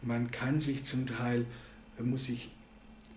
[0.00, 1.44] man kann sich zum Teil,
[1.98, 2.50] muss sich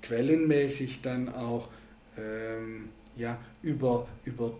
[0.01, 1.69] quellenmäßig dann auch
[2.17, 4.53] ähm, ja, über, über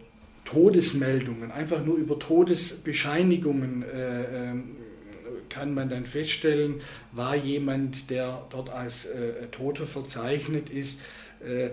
[0.51, 4.77] Todesmeldungen, einfach nur über Todesbescheinigungen äh, ähm,
[5.47, 6.81] kann man dann feststellen,
[7.11, 11.01] war jemand, der dort als äh, Toter verzeichnet ist,
[11.45, 11.69] äh,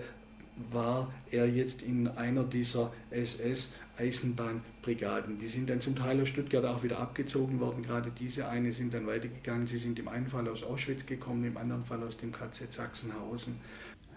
[0.71, 5.37] war er jetzt in einer dieser SS-Eisenbahnbrigaden.
[5.37, 7.81] Die sind dann zum Teil aus Stuttgart auch wieder abgezogen worden.
[7.81, 9.65] Gerade diese eine sind dann weitergegangen.
[9.65, 13.55] Sie sind im einen Fall aus Auschwitz gekommen, im anderen Fall aus dem KZ Sachsenhausen.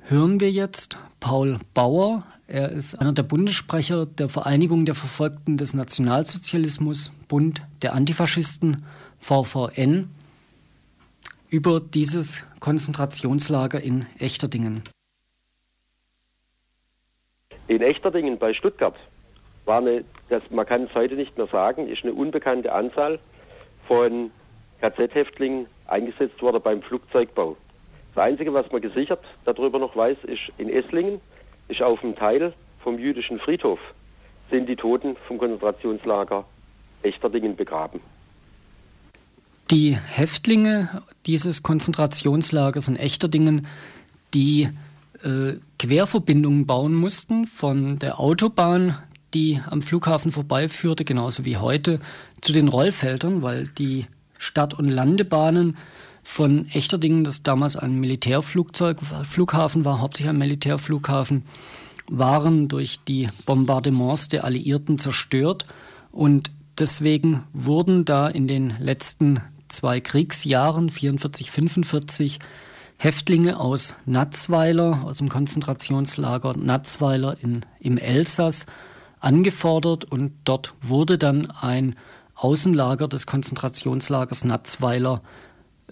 [0.08, 2.24] Hören wir jetzt Paul Bauer.
[2.46, 8.84] Er ist einer der Bundessprecher der Vereinigung der Verfolgten des Nationalsozialismus, Bund der Antifaschisten,
[9.20, 10.10] VVN,
[11.48, 14.82] über dieses Konzentrationslager in Echterdingen.
[17.68, 18.96] In Echterdingen bei Stuttgart
[19.64, 23.20] war eine, das, man kann es heute nicht mehr sagen, ist eine unbekannte Anzahl
[23.86, 24.32] von
[24.80, 27.56] KZ-Häftlingen eingesetzt worden beim Flugzeugbau.
[28.14, 31.20] Das Einzige, was man gesichert darüber noch weiß, ist in Esslingen,
[31.68, 33.78] ist auf dem Teil vom jüdischen Friedhof,
[34.50, 36.44] sind die Toten vom Konzentrationslager
[37.02, 38.00] Echterdingen begraben.
[39.70, 43.68] Die Häftlinge dieses Konzentrationslagers in Echterdingen,
[44.34, 44.68] die
[45.22, 48.96] äh, Querverbindungen bauen mussten von der Autobahn,
[49.32, 52.00] die am Flughafen vorbeiführte, genauso wie heute,
[52.40, 54.06] zu den Rollfeldern, weil die
[54.38, 55.76] Stadt- und Landebahnen
[56.22, 61.44] von Echterdingen, das damals ein Militärflugzeug, Flughafen war, hauptsächlich ein Militärflughafen,
[62.08, 65.66] waren durch die Bombardements der Alliierten zerstört.
[66.10, 72.38] Und deswegen wurden da in den letzten zwei Kriegsjahren, 44, 45,
[72.96, 78.66] Häftlinge aus Natzweiler, aus dem Konzentrationslager Natzweiler in, im Elsass,
[79.20, 80.04] angefordert.
[80.04, 81.96] Und dort wurde dann ein
[82.34, 85.22] Außenlager des Konzentrationslagers Natzweiler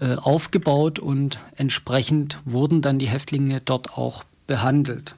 [0.01, 5.15] aufgebaut und entsprechend wurden dann die Häftlinge dort auch behandelt.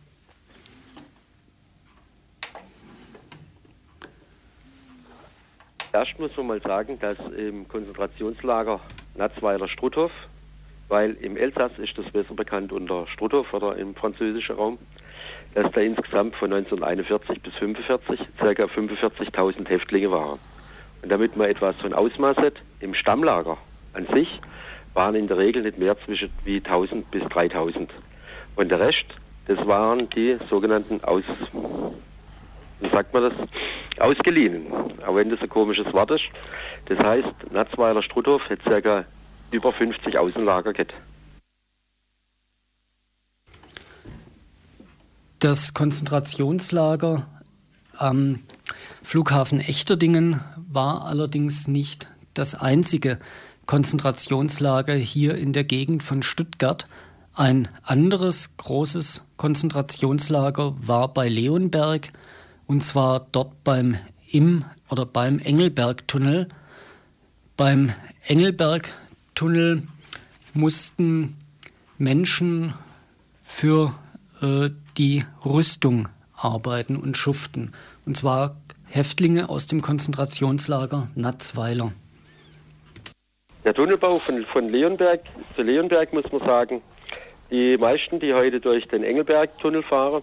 [5.92, 8.80] Erst muss man mal sagen, dass im Konzentrationslager
[9.16, 10.12] Natzweiler-Struthof
[10.90, 14.78] weil im Elsass ist das besser bekannt unter Struthof oder im französischen Raum,
[15.54, 18.64] dass da insgesamt von 1941 bis 1945 ca.
[18.64, 20.40] 45.000 Häftlinge waren.
[21.02, 23.56] Und damit man etwas von Ausmaß hat, im Stammlager
[23.94, 24.40] an sich
[24.94, 27.90] waren in der Regel nicht mehr zwischen wie 1000 bis 3000.
[28.56, 29.06] Und der Rest,
[29.46, 31.22] das waren die sogenannten Aus,
[32.80, 33.32] wie sagt man das,
[33.98, 34.66] ausgeliehen.
[35.06, 36.24] Auch wenn das ein komisches Wort ist.
[36.86, 39.04] Das heißt, Natzweiler Struthof hat ca
[39.50, 40.94] über 50 Außenlager gibt.
[45.38, 47.26] Das Konzentrationslager
[47.96, 48.40] am
[49.02, 53.18] Flughafen Echterdingen war allerdings nicht das einzige
[53.70, 56.88] Konzentrationslager hier in der Gegend von Stuttgart.
[57.34, 62.08] Ein anderes großes Konzentrationslager war bei Leonberg
[62.66, 63.96] und zwar dort beim
[64.28, 66.48] im oder beim Engelbergtunnel.
[67.56, 67.92] Beim
[68.26, 68.88] Engelberg
[69.36, 69.86] Tunnel
[70.52, 71.36] mussten
[71.96, 72.74] Menschen
[73.44, 73.94] für
[74.42, 77.70] äh, die Rüstung arbeiten und schuften.
[78.04, 78.56] Und zwar
[78.86, 81.92] Häftlinge aus dem Konzentrationslager Natzweiler.
[83.62, 85.20] Der Tunnelbau von, von Leonberg
[85.54, 86.82] zu Leonberg muss man sagen,
[87.50, 90.22] die meisten, die heute durch den Engelberg-Tunnel fahren,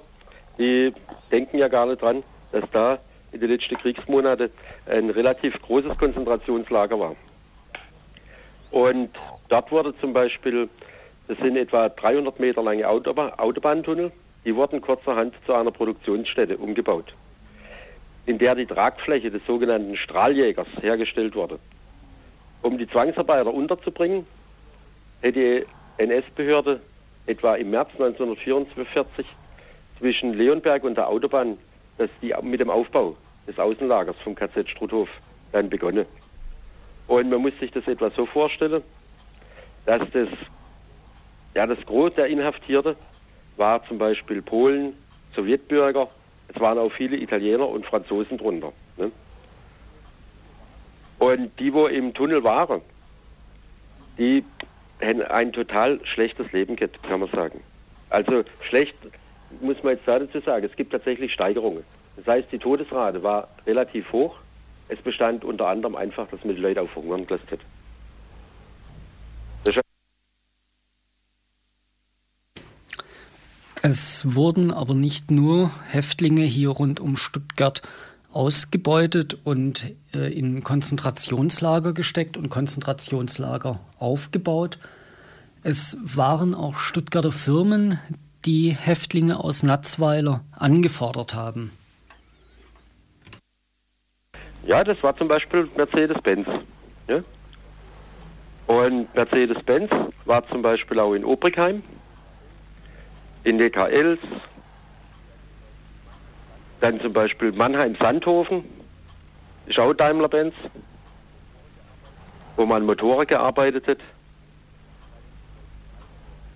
[0.57, 0.91] die
[1.31, 2.97] denken ja gar nicht dran, dass da
[3.31, 4.49] in den letzten Kriegsmonaten
[4.87, 7.15] ein relativ großes Konzentrationslager war.
[8.71, 9.11] Und
[9.49, 10.67] dort wurde zum Beispiel,
[11.27, 14.11] das sind etwa 300 Meter lange Autobahn, Autobahntunnel,
[14.45, 17.13] die wurden kurzerhand zu einer Produktionsstätte umgebaut,
[18.25, 21.59] in der die Tragfläche des sogenannten Strahljägers hergestellt wurde.
[22.67, 24.27] Um die Zwangsarbeiter unterzubringen,
[25.21, 25.65] hätte
[25.97, 26.81] die NS-Behörde
[27.25, 29.25] etwa im März 1944
[29.97, 31.57] zwischen Leonberg und der Autobahn
[31.97, 33.15] dass die mit dem Aufbau
[33.47, 35.07] des Außenlagers vom KZ Struthof
[35.53, 36.05] dann begonnen.
[37.07, 38.83] Und man muss sich das etwa so vorstellen,
[39.85, 40.27] dass das,
[41.55, 42.97] ja, das Gros der Inhaftierten
[43.55, 44.93] war zum Beispiel Polen,
[45.33, 46.09] Sowjetbürger,
[46.53, 48.73] es waren auch viele Italiener und Franzosen drunter.
[51.19, 52.81] Und die, wo im Tunnel waren,
[54.17, 54.43] die
[55.01, 57.61] haben ein total schlechtes Leben gehabt, kann man sagen.
[58.09, 58.95] Also schlecht
[59.61, 61.83] muss man jetzt dazu sagen, es gibt tatsächlich Steigerungen.
[62.17, 64.37] Das heißt, die Todesrate war relativ hoch
[64.89, 67.59] es bestand unter anderem einfach, dass man die Leute aufhungern gelassen hat.
[73.83, 77.81] Es wurden aber nicht nur Häftlinge hier rund um Stuttgart
[78.37, 84.77] ausgebeutet und äh, in Konzentrationslager gesteckt und Konzentrationslager aufgebaut.
[85.63, 87.99] Es waren auch Stuttgarter Firmen,
[88.45, 91.71] die Häftlinge aus Natzweiler angefordert haben.
[94.67, 96.47] Ja, das war zum Beispiel Mercedes-Benz.
[97.07, 97.23] Ja?
[98.67, 99.89] Und Mercedes-Benz
[100.25, 101.81] war zum Beispiel auch in Obrigheim,
[103.43, 104.19] in DKLs,
[106.81, 108.63] Dann zum Beispiel Mannheim-Sandhofen,
[109.65, 110.53] ist auch Daimler-Benz,
[112.55, 113.99] wo man Motoren gearbeitet hat.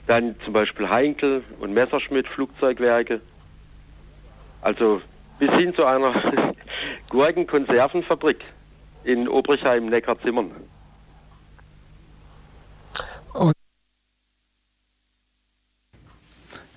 [0.07, 3.21] Dann zum Beispiel Heinkel und Messerschmidt Flugzeugwerke.
[4.61, 5.01] Also
[5.39, 6.13] bis hin zu einer
[7.09, 8.43] Gurkenkonservenfabrik
[9.03, 10.51] in Obrichheim Neckarzimmern.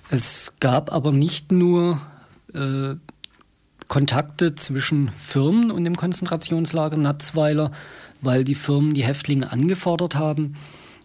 [0.09, 1.99] Es gab aber nicht nur
[2.53, 2.95] äh,
[3.95, 7.71] Kontakte zwischen Firmen und dem Konzentrationslager Natzweiler,
[8.19, 10.57] weil die Firmen die Häftlinge angefordert haben.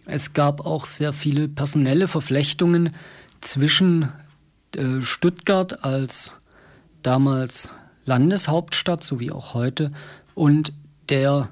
[0.07, 2.89] Es gab auch sehr viele personelle Verflechtungen
[3.39, 4.09] zwischen
[4.75, 6.33] äh, Stuttgart als
[7.01, 7.71] damals
[8.03, 9.93] Landeshauptstadt, so wie auch heute,
[10.35, 10.73] und
[11.07, 11.47] der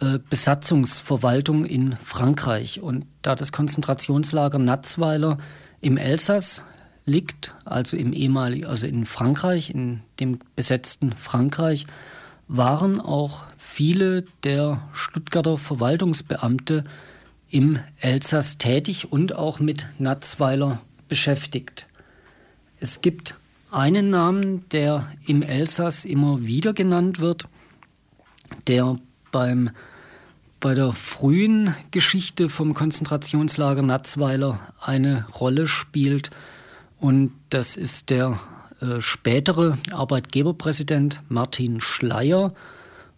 [0.00, 2.80] äh, Besatzungsverwaltung in Frankreich.
[2.80, 5.38] Und da das Konzentrationslager Natzweiler
[5.80, 6.62] im Elsass
[7.10, 11.86] liegt, also im ehemaligen, also in Frankreich, in dem besetzten Frankreich,
[12.48, 16.84] waren auch viele der Stuttgarter Verwaltungsbeamte
[17.50, 21.86] im Elsass tätig und auch mit Natzweiler beschäftigt.
[22.78, 23.36] Es gibt
[23.70, 27.46] einen Namen, der im Elsass immer wieder genannt wird,
[28.66, 28.96] der
[29.30, 29.70] beim,
[30.58, 36.30] bei der frühen Geschichte vom Konzentrationslager Natzweiler eine Rolle spielt,
[37.00, 38.38] und das ist der
[38.80, 42.52] äh, spätere Arbeitgeberpräsident Martin Schleier.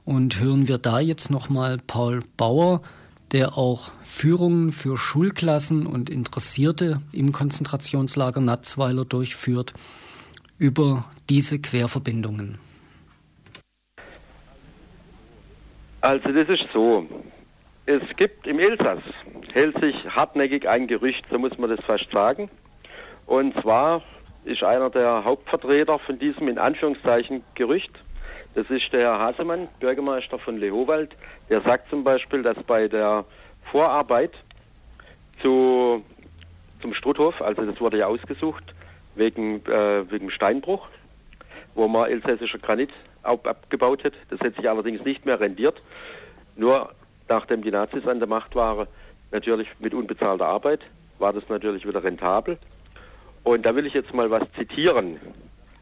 [0.04, 2.82] Und hören wir da jetzt nochmal Paul Bauer,
[3.30, 9.74] der auch Führungen für Schulklassen und Interessierte im Konzentrationslager Natzweiler durchführt,
[10.58, 12.58] über diese Querverbindungen.
[16.00, 17.06] Also das ist so.
[17.86, 19.02] Es gibt im Elsass,
[19.52, 22.50] hält sich hartnäckig ein Gerücht, so muss man das fast sagen,
[23.26, 24.02] und zwar
[24.44, 27.92] ist einer der Hauptvertreter von diesem in Anführungszeichen Gerücht,
[28.54, 31.16] das ist der Herr Hasemann, Bürgermeister von Lehowald,
[31.48, 33.24] der sagt zum Beispiel, dass bei der
[33.70, 34.32] Vorarbeit
[35.40, 36.04] zu,
[36.80, 38.74] zum Strutthof, also das wurde ja ausgesucht,
[39.14, 40.88] wegen, äh, wegen Steinbruch,
[41.74, 42.90] wo man elsässischer Granit
[43.22, 44.14] ab, abgebaut hat.
[44.30, 45.80] Das hat sich allerdings nicht mehr rendiert.
[46.56, 46.90] Nur
[47.28, 48.86] nachdem die Nazis an der Macht waren,
[49.30, 50.80] natürlich mit unbezahlter Arbeit,
[51.18, 52.58] war das natürlich wieder rentabel.
[53.44, 55.18] Und da will ich jetzt mal was zitieren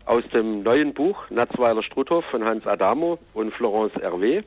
[0.06, 4.42] aus dem neuen Buch Natzweiler Struthof von Hans Adamo und Florence Hervé.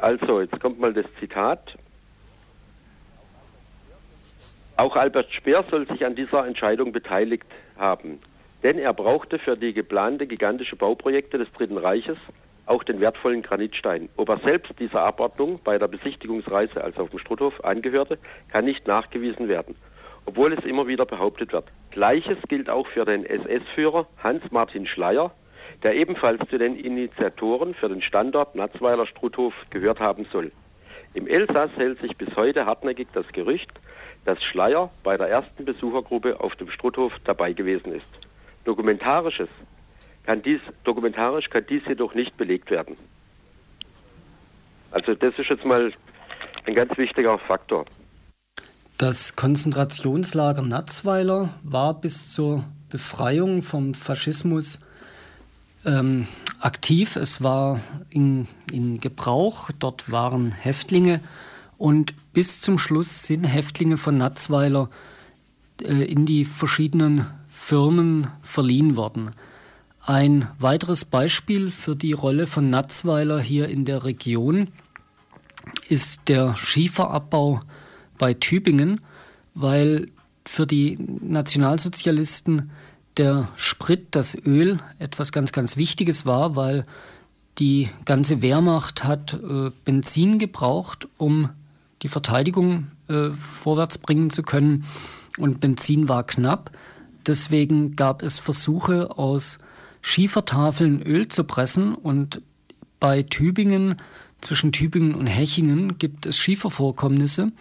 [0.00, 1.76] Also, jetzt kommt mal das Zitat.
[4.76, 7.46] Auch Albert Speer soll sich an dieser Entscheidung beteiligt
[7.78, 8.18] haben,
[8.62, 12.16] denn er brauchte für die geplante gigantische Bauprojekte des Dritten Reiches
[12.66, 14.08] auch den wertvollen Granitstein.
[14.16, 18.86] Ob er selbst dieser Abordnung bei der Besichtigungsreise, als auf dem Struthof, angehörte, kann nicht
[18.86, 19.74] nachgewiesen werden
[20.30, 21.64] obwohl es immer wieder behauptet wird.
[21.90, 25.32] Gleiches gilt auch für den SS-Führer Hans-Martin Schleier,
[25.82, 30.52] der ebenfalls zu den Initiatoren für den Standort Natzweiler Struthof gehört haben soll.
[31.14, 33.72] Im Elsass hält sich bis heute hartnäckig das Gerücht,
[34.24, 38.06] dass Schleier bei der ersten Besuchergruppe auf dem Struthof dabei gewesen ist.
[38.64, 39.48] Dokumentarisches
[40.26, 42.96] kann dies, dokumentarisch kann dies jedoch nicht belegt werden.
[44.92, 45.92] Also das ist jetzt mal
[46.66, 47.84] ein ganz wichtiger Faktor.
[49.00, 54.80] Das Konzentrationslager Natzweiler war bis zur Befreiung vom Faschismus
[55.86, 56.26] ähm,
[56.58, 57.16] aktiv.
[57.16, 59.70] Es war in, in Gebrauch.
[59.78, 61.22] Dort waren Häftlinge.
[61.78, 64.90] Und bis zum Schluss sind Häftlinge von Natzweiler
[65.80, 69.30] äh, in die verschiedenen Firmen verliehen worden.
[70.04, 74.68] Ein weiteres Beispiel für die Rolle von Natzweiler hier in der Region
[75.88, 77.60] ist der Schieferabbau
[78.20, 79.00] bei Tübingen,
[79.54, 80.08] weil
[80.44, 82.70] für die Nationalsozialisten
[83.16, 86.86] der Sprit, das Öl etwas ganz, ganz Wichtiges war, weil
[87.58, 91.48] die ganze Wehrmacht hat äh, Benzin gebraucht, um
[92.02, 94.84] die Verteidigung äh, vorwärts bringen zu können.
[95.38, 96.70] Und Benzin war knapp.
[97.26, 99.58] Deswegen gab es Versuche, aus
[100.02, 101.94] Schiefertafeln Öl zu pressen.
[101.94, 102.42] Und
[102.98, 103.96] bei Tübingen,
[104.42, 107.52] zwischen Tübingen und Hechingen, gibt es Schiefervorkommnisse.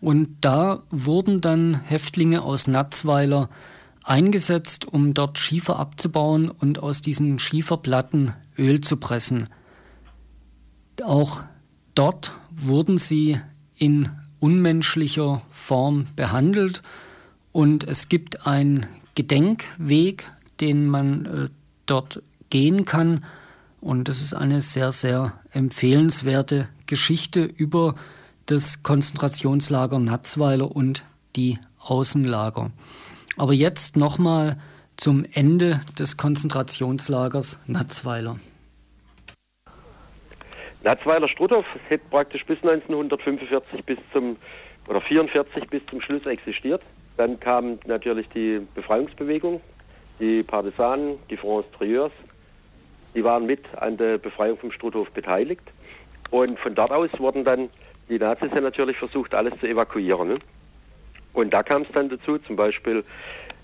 [0.00, 3.48] Und da wurden dann Häftlinge aus Natzweiler
[4.04, 9.48] eingesetzt, um dort Schiefer abzubauen und aus diesen Schieferplatten Öl zu pressen.
[11.02, 11.42] Auch
[11.94, 13.40] dort wurden sie
[13.76, 14.08] in
[14.40, 16.82] unmenschlicher Form behandelt
[17.52, 20.30] und es gibt einen Gedenkweg,
[20.60, 21.48] den man äh,
[21.86, 23.24] dort gehen kann
[23.80, 27.94] und das ist eine sehr, sehr empfehlenswerte Geschichte über
[28.48, 31.04] das Konzentrationslager Natzweiler und
[31.36, 32.70] die Außenlager.
[33.36, 34.56] Aber jetzt nochmal
[34.96, 38.36] zum Ende des Konzentrationslagers Natzweiler.
[40.82, 44.36] Natzweiler Struthof hätte praktisch bis 1945 bis zum
[44.88, 46.82] oder 44 bis zum Schluss existiert.
[47.18, 49.60] Dann kam natürlich die Befreiungsbewegung,
[50.18, 52.12] die Partisanen, die France Trieurs,
[53.14, 55.62] die waren mit an der Befreiung vom Struthof beteiligt.
[56.30, 57.68] Und von dort aus wurden dann
[58.08, 60.28] die Nazis ja natürlich versucht, alles zu evakuieren.
[60.28, 60.38] Ne?
[61.32, 63.04] Und da kam es dann dazu, zum Beispiel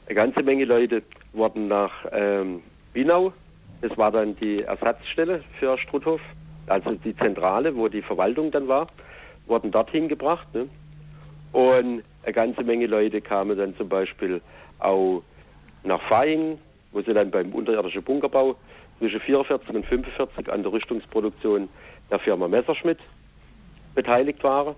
[0.06, 3.32] eine ganze Menge Leute wurden nach ähm, Binau,
[3.80, 6.20] das war dann die Ersatzstelle für Struthof,
[6.66, 8.88] also die Zentrale, wo die Verwaltung dann war,
[9.46, 10.46] wurden dorthin gebracht.
[10.54, 10.68] Ne?
[11.52, 14.40] Und eine ganze Menge Leute kamen dann zum Beispiel
[14.78, 15.22] auch
[15.82, 16.58] nach Feing,
[16.92, 18.56] wo sie dann beim unterirdischen Bunkerbau
[18.98, 21.68] zwischen 44 und 45 an der Rüstungsproduktion
[22.10, 22.98] der Firma Messerschmidt
[23.94, 24.74] beteiligt waren.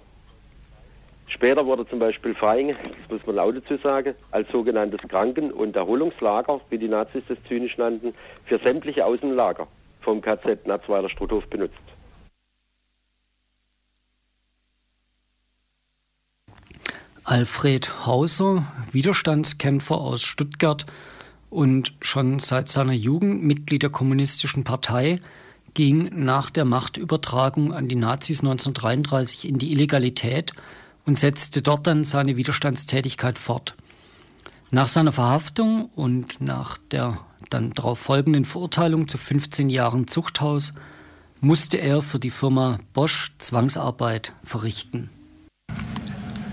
[1.29, 5.75] Später wurde zum Beispiel Feing, das muss man laut dazu sagen, als sogenanntes Kranken- und
[5.75, 8.15] Erholungslager, wie die Nazis das zynisch nannten,
[8.45, 9.67] für sämtliche Außenlager
[10.03, 11.75] vom KZ Natzweiler Struthof benutzt.
[17.25, 20.87] Alfred Hauser, Widerstandskämpfer aus Stuttgart
[21.51, 25.19] und schon seit seiner Jugend Mitglied der Kommunistischen Partei,
[25.77, 30.55] ging nach der Machtübertragung an die Nazis 1933 in die Illegalität
[31.05, 33.77] und setzte dort dann seine Widerstandstätigkeit fort.
[34.71, 37.19] Nach seiner Verhaftung und nach der
[37.51, 40.73] dann darauf folgenden Verurteilung zu 15 Jahren Zuchthaus
[41.43, 45.11] musste er für die Firma Bosch Zwangsarbeit verrichten.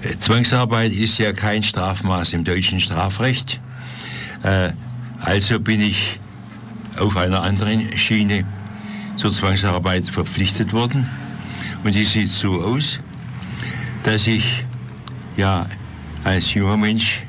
[0.01, 3.61] Äh, Zwangsarbeit ist ja kein Strafmaß im deutschen Strafrecht.
[4.43, 4.73] Äh,
[5.21, 6.19] also bin ich
[6.99, 8.45] auf einer anderen Schiene
[9.15, 11.09] zur Zwangsarbeit verpflichtet worden.
[11.83, 12.99] Und die sieht so aus,
[14.03, 14.65] dass ich
[15.37, 15.67] ja
[16.23, 17.23] als junger Mensch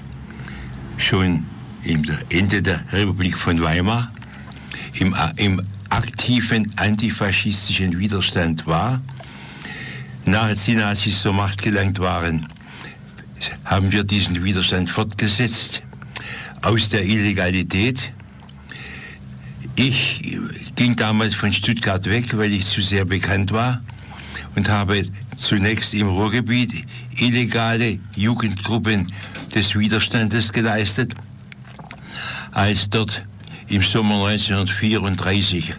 [0.97, 1.45] schon
[1.83, 4.11] im Ende der Republik von Weimar
[4.95, 5.61] im, im
[5.91, 9.01] aktiven antifaschistischen Widerstand war.
[10.27, 12.49] Nachdem die Nazis zur Macht gelangt waren,
[13.65, 15.83] haben wir diesen Widerstand fortgesetzt
[16.63, 18.13] aus der Illegalität.
[19.77, 20.21] Ich
[20.77, 23.83] ging damals von Stuttgart weg, weil ich zu sehr bekannt war
[24.55, 25.03] und habe
[25.35, 26.85] zunächst im Ruhrgebiet
[27.17, 29.09] illegale Jugendgruppen
[29.53, 31.15] des Widerstandes geleistet.
[32.53, 33.27] Als dort
[33.67, 35.75] im Sommer 1934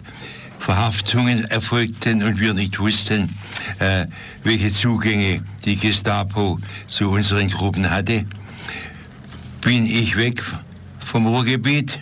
[0.58, 3.34] Verhaftungen erfolgten und wir nicht wussten,
[3.78, 4.06] äh,
[4.42, 8.26] welche Zugänge die Gestapo zu unseren Gruppen hatte,
[9.62, 10.42] bin ich weg
[11.02, 11.98] vom Ruhrgebiet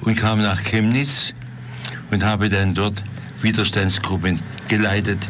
[0.00, 1.32] und kam nach Chemnitz
[2.10, 3.02] und habe dann dort
[3.42, 5.28] Widerstandsgruppen geleitet.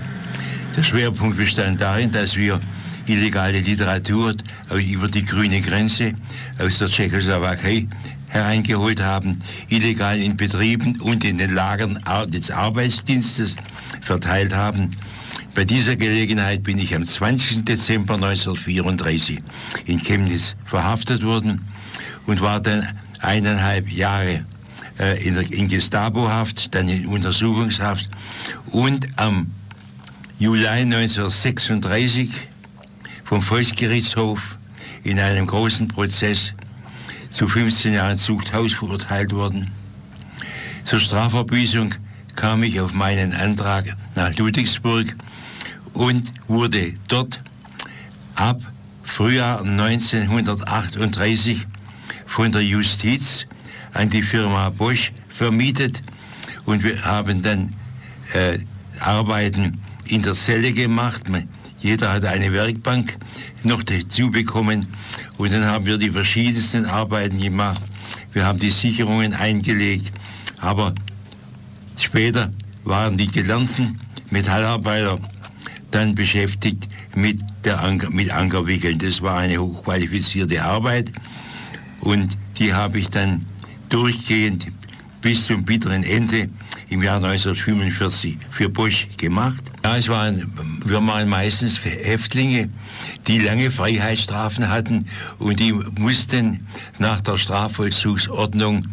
[0.77, 2.61] Der Schwerpunkt bestand darin, dass wir
[3.07, 4.35] illegale Literatur
[4.71, 6.13] über die grüne Grenze
[6.59, 7.87] aus der Tschechoslowakei
[8.29, 9.39] hereingeholt haben,
[9.69, 13.57] illegal in Betrieben und in den Lagern des Arbeitsdienstes
[14.03, 14.91] verteilt haben.
[15.55, 17.65] Bei dieser Gelegenheit bin ich am 20.
[17.65, 19.41] Dezember 1934
[19.87, 21.67] in Chemnitz verhaftet worden
[22.27, 22.87] und war dann
[23.21, 24.45] eineinhalb Jahre
[24.99, 28.09] äh, in, in Gestapohaft, dann in Untersuchungshaft
[28.71, 29.51] und am
[30.39, 32.31] Juli 1936
[33.25, 34.59] vom Volksgerichtshof
[35.03, 36.53] in einem großen Prozess
[37.31, 39.73] zu 15 Jahren Zuchthaus verurteilt worden.
[40.85, 41.95] Zur Strafverbüßung
[42.35, 45.17] kam ich auf meinen Antrag nach Ludwigsburg
[45.95, 47.41] und wurde dort
[48.35, 48.61] ab
[49.03, 51.67] Frühjahr 1938
[52.27, 53.47] von der Justiz
[53.97, 56.03] an die Firma Bosch vermietet
[56.67, 57.71] und wir haben dann
[58.35, 58.59] äh,
[59.01, 61.23] Arbeiten in der Zelle gemacht.
[61.79, 63.17] Jeder hat eine Werkbank
[63.63, 64.87] noch dazu bekommen
[65.39, 67.83] und dann haben wir die verschiedensten Arbeiten gemacht.
[68.33, 70.13] Wir haben die Sicherungen eingelegt,
[70.61, 70.95] aber
[71.97, 72.53] später
[72.85, 73.99] waren die gelernten
[74.31, 75.19] Metallarbeiter
[75.91, 78.99] dann beschäftigt mit, der Anker, mit Ankerwickeln.
[78.99, 81.13] Das war eine hochqualifizierte Arbeit
[82.01, 83.47] und die habe ich dann
[83.89, 84.67] durchgehend
[85.21, 86.49] bis zum bitteren Ende
[86.89, 89.73] im Jahr 1945 für Bosch gemacht.
[89.83, 90.53] Ja, es waren,
[90.85, 92.69] wir waren meistens Häftlinge,
[93.27, 95.07] die lange Freiheitsstrafen hatten
[95.39, 96.67] und die mussten
[96.99, 98.87] nach der Strafvollzugsordnung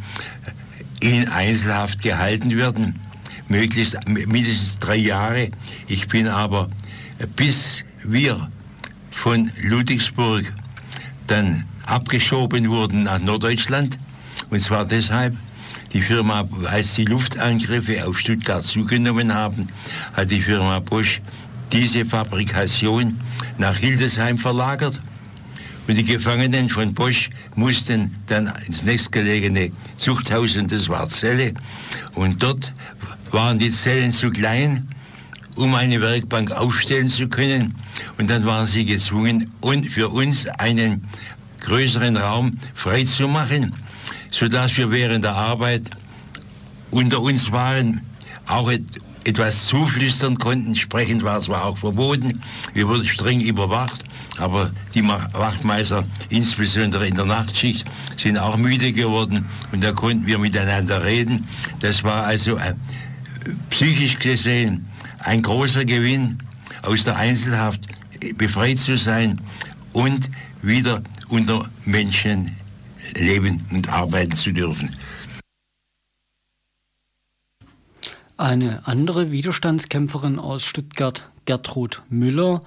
[1.02, 3.00] in Einzelhaft gehalten werden,
[3.48, 5.52] möglichst mindestens drei Jahre.
[5.88, 6.70] Ich bin aber
[7.36, 8.50] bis wir
[9.12, 10.52] von Ludwigsburg
[11.28, 13.98] dann abgeschoben wurden nach Norddeutschland.
[14.54, 15.36] Und zwar deshalb,
[15.93, 19.66] die Firma, als die Luftangriffe auf Stuttgart zugenommen haben,
[20.14, 21.22] hat die Firma Bosch
[21.72, 23.20] diese Fabrikation
[23.58, 25.01] nach Hildesheim verlagert.
[25.88, 31.56] Und die Gefangenen von Bosch mussten dann ins nächstgelegene Zuchthaus und das war Zelle.
[32.14, 32.72] Und dort
[33.32, 34.88] waren die Zellen zu klein,
[35.56, 37.74] um eine Werkbank aufstellen zu können.
[38.20, 39.51] Und dann waren sie gezwungen,
[39.89, 41.08] für uns einen
[41.62, 43.74] größeren Raum freizumachen,
[44.34, 45.92] sodass wir während der Arbeit
[46.92, 48.02] unter uns waren,
[48.48, 48.72] auch
[49.24, 50.68] etwas zuflüstern konnten.
[50.68, 52.42] Entsprechend war es zwar auch verboten,
[52.74, 54.04] wir wurden streng überwacht,
[54.38, 57.86] aber die Wachtmeister, insbesondere in der Nachtschicht,
[58.18, 61.48] sind auch müde geworden und da konnten wir miteinander reden.
[61.80, 62.74] Das war also äh,
[63.70, 64.88] psychisch gesehen
[65.20, 66.40] ein großer Gewinn,
[66.82, 67.82] aus der Einzelhaft
[68.36, 69.40] befreit zu sein
[69.94, 70.30] und
[70.62, 72.52] wieder unter Menschen
[73.18, 74.95] leben und arbeiten zu dürfen.
[78.38, 82.61] Eine andere Widerstandskämpferin aus Stuttgart, Gertrud Müller,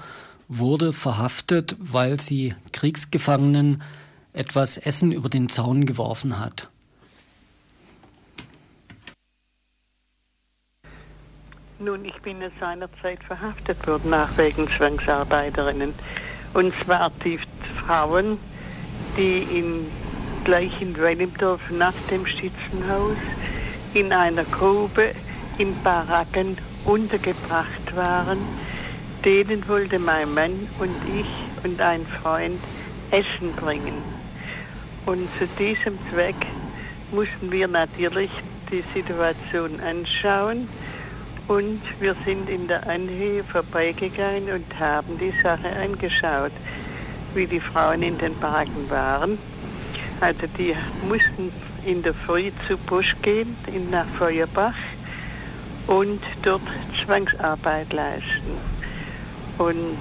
[0.48, 3.82] wurde verhaftet, weil sie Kriegsgefangenen
[4.32, 6.70] etwas Essen über den Zaun geworfen hat.
[11.78, 15.92] Nun, ich bin seinerzeit verhaftet worden nach wegen Zwangsarbeiterinnen.
[16.54, 17.38] Und zwar die
[17.84, 18.38] Frauen,
[19.18, 19.86] die in,
[20.46, 23.16] gleich in Wellimdorf nach dem Schützenhaus
[23.94, 25.10] in einer Grube
[25.58, 28.38] in Baracken untergebracht waren.
[29.24, 31.26] Denen wollte mein Mann und ich
[31.64, 32.60] und ein Freund
[33.10, 33.94] Essen bringen.
[35.04, 36.36] Und zu diesem Zweck
[37.10, 38.30] mussten wir natürlich
[38.70, 40.68] die Situation anschauen
[41.48, 46.52] und wir sind in der Anhöhe vorbeigegangen und haben die Sache angeschaut,
[47.34, 49.38] wie die Frauen in den Baracken waren.
[50.20, 50.74] Also die
[51.08, 51.52] mussten
[51.84, 54.74] in der Früh zu Busch gehen, in nach Feuerbach
[55.86, 56.62] und dort
[57.04, 58.58] Zwangsarbeit leisten.
[59.58, 59.98] Und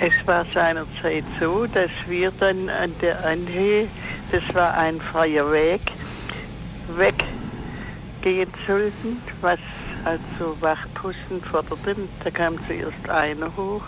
[0.00, 3.88] es war seinerzeit so, dass wir dann an der Anhöhe,
[4.30, 5.80] das war ein freier Weg,
[6.88, 9.58] weggehen sollten, was
[10.04, 12.08] also Wachposten forderten.
[12.22, 13.82] Da kam zuerst einer hoch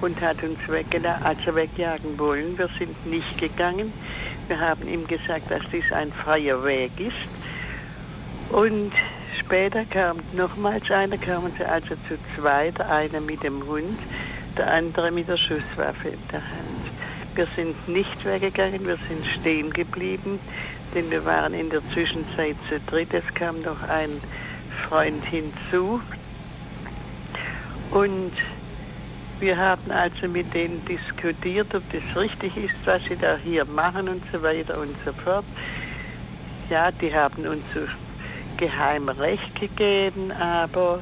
[0.00, 2.56] und hat uns also wegjagen wollen.
[2.56, 3.92] Wir sind nicht gegangen.
[4.48, 7.12] Wir haben ihm gesagt, dass dies ein freier Weg ist.
[8.50, 8.92] Und
[9.38, 13.98] später kam nochmals einer, kamen sie also zu zweit, einer mit dem Hund,
[14.56, 16.88] der andere mit der Schusswaffe in der Hand.
[17.34, 20.40] Wir sind nicht weggegangen, wir sind stehen geblieben,
[20.94, 23.12] denn wir waren in der Zwischenzeit zu dritt.
[23.12, 24.20] Es kam noch ein
[24.88, 26.00] Freund hinzu.
[27.90, 28.32] Und
[29.40, 34.08] wir haben also mit denen diskutiert, ob das richtig ist, was sie da hier machen
[34.08, 35.44] und so weiter und so fort.
[36.70, 37.80] Ja, die haben uns so
[38.56, 41.00] geheim Recht gegeben, aber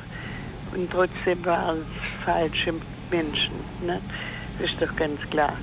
[0.75, 2.75] und trotzdem waren es falsche
[3.11, 3.55] Menschen.
[3.85, 4.01] Ne?
[4.59, 5.55] Das ist doch ganz klar.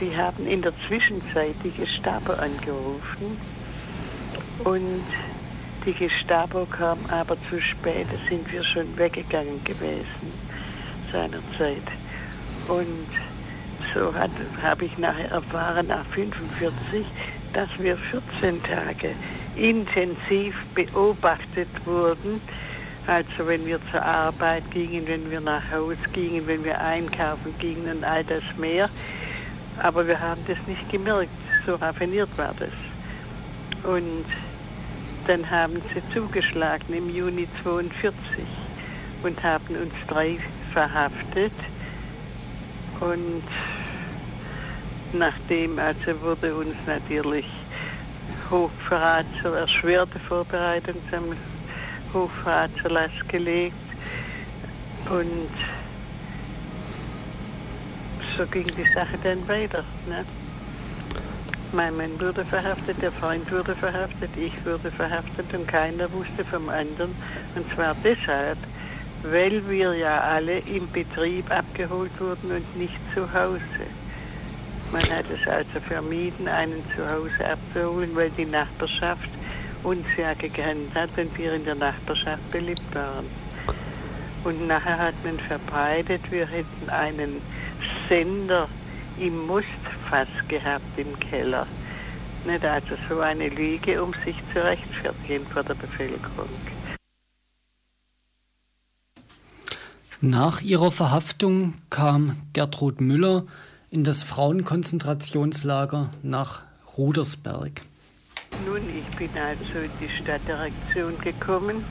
[0.00, 3.38] Die haben in der Zwischenzeit die Gestapo angerufen
[4.64, 5.04] und
[5.84, 10.32] die Gestapo kam aber zu spät, da sind wir schon weggegangen gewesen
[11.12, 11.82] seinerzeit.
[12.68, 13.08] Und
[13.94, 14.12] so
[14.62, 17.06] habe ich nachher erfahren, nach 45,
[17.52, 19.14] dass wir 14 Tage
[19.56, 22.40] intensiv beobachtet wurden.
[23.06, 27.98] Also wenn wir zur Arbeit gingen, wenn wir nach Hause gingen, wenn wir einkaufen gingen
[27.98, 28.90] und all das mehr.
[29.82, 31.30] Aber wir haben das nicht gemerkt,
[31.64, 32.72] so raffiniert war das.
[33.84, 34.24] Und
[35.26, 38.12] dann haben sie zugeschlagen im Juni 42
[39.22, 40.38] und haben uns drei
[40.72, 41.52] verhaftet.
[43.00, 43.42] Und
[45.12, 47.46] nachdem also wurde uns natürlich
[48.50, 51.36] Hochverrat zur erschwerte Vorbereitung zum
[52.12, 53.74] Hochverrat zur Last gelegt.
[55.10, 55.50] Und
[58.36, 59.84] so ging die Sache dann weiter.
[60.08, 60.24] Ne?
[61.72, 66.68] Mein Mann wurde verhaftet, der Freund wurde verhaftet, ich wurde verhaftet und keiner wusste vom
[66.68, 67.14] anderen.
[67.54, 68.58] Und zwar deshalb,
[69.22, 73.60] weil wir ja alle im Betrieb abgeholt wurden und nicht zu Hause.
[74.92, 79.28] Man hat es also vermieden, einen zu Hause abzuholen, weil die Nachbarschaft
[79.82, 83.26] uns ja gekannt hat und wir in der Nachbarschaft beliebt waren.
[84.44, 87.40] Und nachher hat man verbreitet, wir hätten einen
[88.08, 88.68] Sender
[89.18, 91.66] im Mustfass gehabt im Keller.
[92.44, 96.48] Nicht also so eine Lüge, um sich zu rechtfertigen vor der Bevölkerung.
[100.26, 103.44] Nach ihrer Verhaftung kam Gertrud Müller
[103.92, 106.62] in das Frauenkonzentrationslager nach
[106.98, 107.82] Rudersberg.
[108.66, 111.84] Nun, ich bin also in die Stadtdirektion gekommen,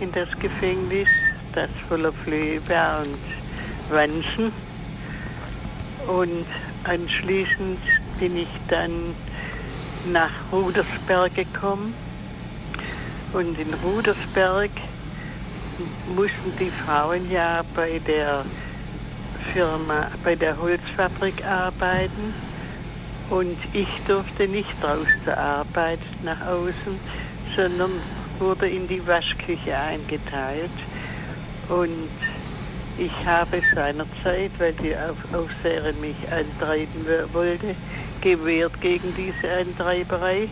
[0.00, 1.08] in das Gefängnis,
[1.54, 4.52] das voller Flöhe und Wanzen.
[6.06, 6.44] Und
[6.84, 7.78] anschließend
[8.20, 8.92] bin ich dann
[10.12, 11.94] nach Rudersberg gekommen.
[13.32, 14.70] Und in Rudersberg
[16.06, 18.44] mussten die Frauen ja bei der
[19.52, 22.34] Firma, bei der Holzfabrik arbeiten.
[23.30, 26.98] Und ich durfte nicht raus zur Arbeit nach außen,
[27.56, 27.92] sondern
[28.38, 30.70] wurde in die Waschküche eingeteilt.
[31.68, 32.10] Und
[32.98, 37.74] ich habe seinerzeit, weil die Aufseherin mich eintreiben wollte,
[38.20, 40.48] gewehrt gegen diese Eintreiberei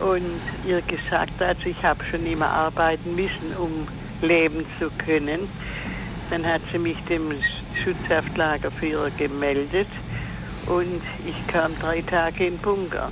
[0.00, 3.88] und ihr gesagt, also ich habe schon immer arbeiten müssen, um
[4.20, 5.48] leben zu können.
[6.30, 7.32] Dann hat sie mich dem
[7.82, 9.88] Schutzhaftlagerführer gemeldet
[10.66, 13.10] und ich kam drei Tage in Bunker.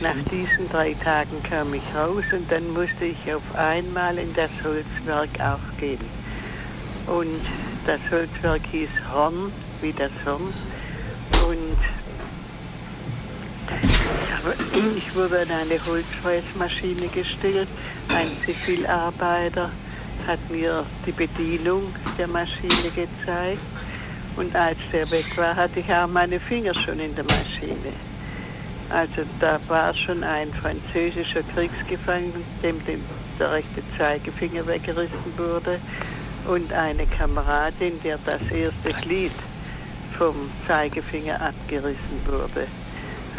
[0.00, 4.50] Nach diesen drei Tagen kam ich raus und dann musste ich auf einmal in das
[4.64, 6.00] Holzwerk auch gehen.
[7.06, 7.40] Und
[7.86, 10.52] das Holzwerk hieß Horn, wie das Horn.
[11.48, 11.69] Und
[14.96, 17.68] ich wurde an eine Holzfräsmaschine gestellt.
[18.14, 19.70] Ein Zivilarbeiter
[20.26, 23.62] hat mir die Bedienung der Maschine gezeigt.
[24.36, 27.92] Und als der weg war, hatte ich auch meine Finger schon in der Maschine.
[28.88, 33.04] Also da war schon ein französischer Kriegsgefangener, dem, dem
[33.38, 35.78] der rechte Zeigefinger weggerissen wurde
[36.46, 39.32] und eine Kameradin, der das erste Glied
[40.18, 40.34] vom
[40.66, 42.66] Zeigefinger abgerissen wurde,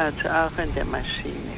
[0.01, 1.55] also auch an der Maschine.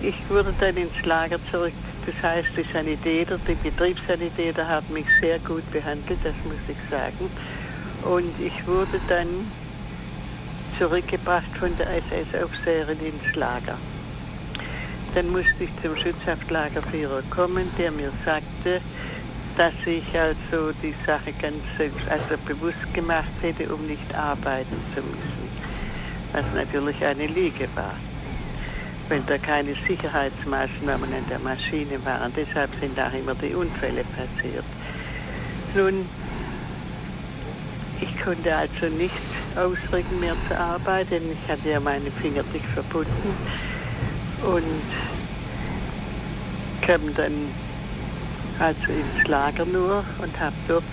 [0.00, 1.74] Ich wurde dann ins Lager zurück,
[2.06, 7.30] das heißt, die Sanitäter, die Betriebssanitäter haben mich sehr gut behandelt, das muss ich sagen.
[8.02, 9.28] Und ich wurde dann
[10.78, 13.76] zurückgebracht von der SS-Aufseherin ins Lager.
[15.14, 18.80] Dann musste ich zum Schutzhaftlagerführer kommen, der mir sagte,
[19.58, 25.02] dass ich also die Sache ganz selbst, also bewusst gemacht hätte, um nicht arbeiten zu
[25.02, 25.49] müssen.
[26.32, 27.96] Was natürlich eine Lüge war,
[29.08, 32.32] weil da keine Sicherheitsmaßnahmen an der Maschine waren.
[32.36, 34.64] Deshalb sind auch immer die Unfälle passiert.
[35.74, 36.08] Nun,
[38.00, 39.14] ich konnte also nicht
[39.56, 41.32] ausrücken mehr zu arbeiten.
[41.32, 43.36] Ich hatte ja meine Finger dick verbunden
[44.42, 44.84] und
[46.86, 47.52] kam dann
[48.58, 50.84] also ins Lager nur und habe dort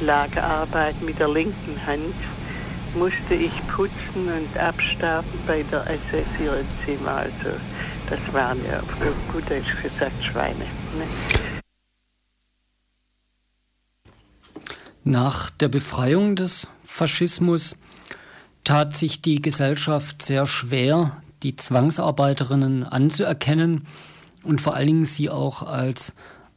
[0.00, 2.14] Lagerarbeit mit der linken Hand
[2.94, 3.92] musste ich putzen
[4.28, 6.26] und abstauben bei der ss
[6.84, 7.16] Zimmer.
[7.16, 7.58] Also
[8.08, 8.80] das waren ja
[9.32, 10.64] gut gesagt Schweine.
[10.98, 11.06] Ne?
[15.04, 17.76] Nach der Befreiung des Faschismus
[18.64, 23.86] tat sich die Gesellschaft sehr schwer, die Zwangsarbeiterinnen anzuerkennen
[24.42, 26.12] und vor allen Dingen sie auch als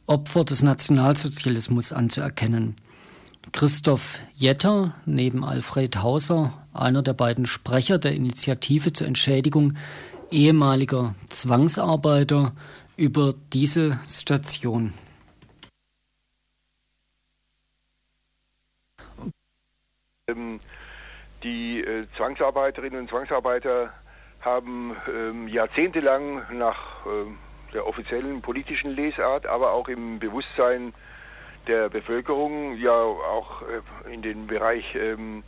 [0.06, 2.76] Opfer des Nationalsozialismus anzuerkennen.
[3.54, 9.74] Christoph Jetter, neben Alfred Hauser, einer der beiden Sprecher der Initiative zur Entschädigung
[10.32, 12.52] ehemaliger Zwangsarbeiter,
[12.96, 14.92] über diese Situation.
[20.26, 20.58] Ähm,
[21.44, 23.92] die äh, Zwangsarbeiterinnen und Zwangsarbeiter
[24.40, 27.38] haben ähm, jahrzehntelang nach ähm,
[27.72, 30.92] der offiziellen politischen Lesart, aber auch im Bewusstsein
[31.66, 35.42] der Bevölkerung, ja auch äh, in den Bereich ähm,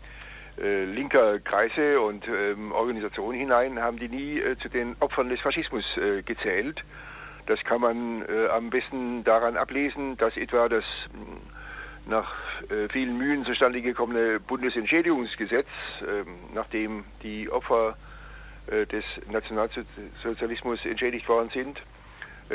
[0.59, 5.41] äh, linker Kreise und ähm, Organisationen hinein, haben die nie äh, zu den Opfern des
[5.41, 6.83] Faschismus äh, gezählt.
[7.47, 12.33] Das kann man äh, am besten daran ablesen, dass etwa das mh, nach
[12.71, 15.69] äh, vielen Mühen zustande gekommene Bundesentschädigungsgesetz,
[16.01, 17.97] ähm, nachdem die Opfer
[18.69, 21.81] des Nationalsozialismus entschädigt worden sind,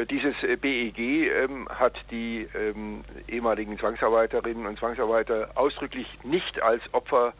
[0.10, 7.34] dieses äh, BEG ähm, hat die ähm, ehemaligen Zwangsarbeiterinnen und Zwangsarbeiter ausdrücklich nicht als Opfer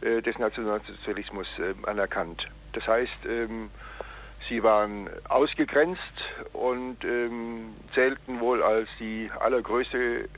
[0.00, 2.48] äh, des Nationalsozialismus äh, anerkannt.
[2.72, 3.70] Das heißt, ähm,
[4.48, 6.00] sie waren ausgegrenzt
[6.52, 10.28] und ähm, zählten wohl als die allergrößte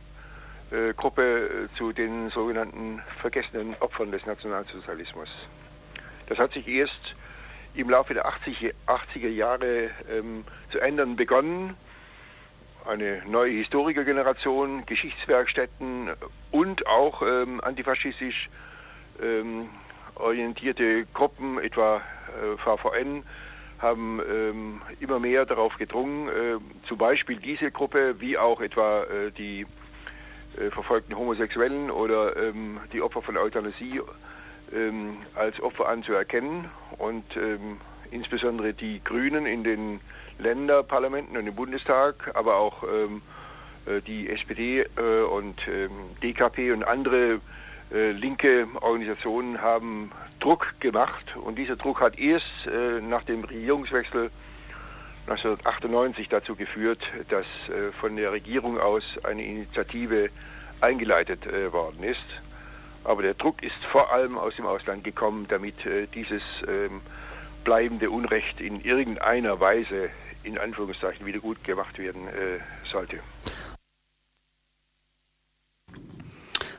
[0.71, 5.29] äh, Gruppe zu den sogenannten vergessenen Opfern des Nationalsozialismus.
[6.29, 7.15] Das hat sich erst
[7.77, 11.75] im Laufe der 80, 80er Jahre ähm, zu ändern begonnen.
[12.85, 16.11] Eine neue Historikergeneration, Geschichtswerkstätten
[16.51, 18.49] und auch ähm, antifaschistisch
[19.21, 19.69] ähm,
[20.15, 23.25] orientierte Gruppen, etwa äh, VVN,
[23.79, 29.31] haben ähm, immer mehr darauf gedrungen, äh, zum Beispiel diese Gruppe, wie auch etwa äh,
[29.33, 29.67] die
[30.57, 34.01] äh, verfolgten Homosexuellen oder ähm, die Opfer von Euthanasie
[34.75, 37.79] ähm, als Opfer anzuerkennen und ähm,
[38.11, 40.01] insbesondere die Grünen in den
[40.39, 43.23] Länderparlamenten und im Bundestag, aber auch ähm,
[43.87, 45.91] äh, die SPD äh, und ähm,
[46.23, 47.41] DKP und andere
[47.93, 50.11] Äh, linke Organisationen haben
[50.41, 54.31] Druck gemacht und dieser Druck hat erst äh, nach dem Regierungswechsel
[55.29, 60.31] 1998 dazu geführt, dass äh, von der Regierung aus eine Initiative
[60.81, 62.25] eingeleitet äh, worden ist.
[63.07, 67.01] Aber der Druck ist vor allem aus dem Ausland gekommen, damit äh, dieses ähm,
[67.65, 70.11] bleibende Unrecht in irgendeiner Weise
[70.43, 72.59] in Anführungszeichen wieder gut gemacht werden äh,
[72.91, 73.19] sollte.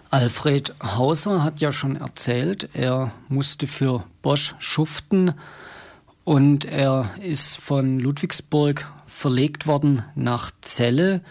[0.10, 5.34] Alfred Hauser hat ja schon erzählt, er musste für Bosch schuften
[6.24, 11.22] und er ist von Ludwigsburg verlegt worden nach Celle.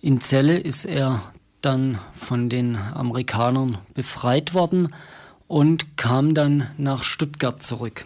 [0.00, 1.20] In Celle ist er
[1.62, 4.88] dann von den Amerikanern befreit worden
[5.48, 8.04] und kam dann nach Stuttgart zurück.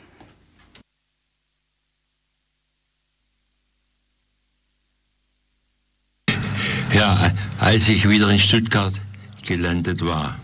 [6.93, 9.01] Ja, als ich wieder in Stuttgart
[9.43, 10.39] gelandet war,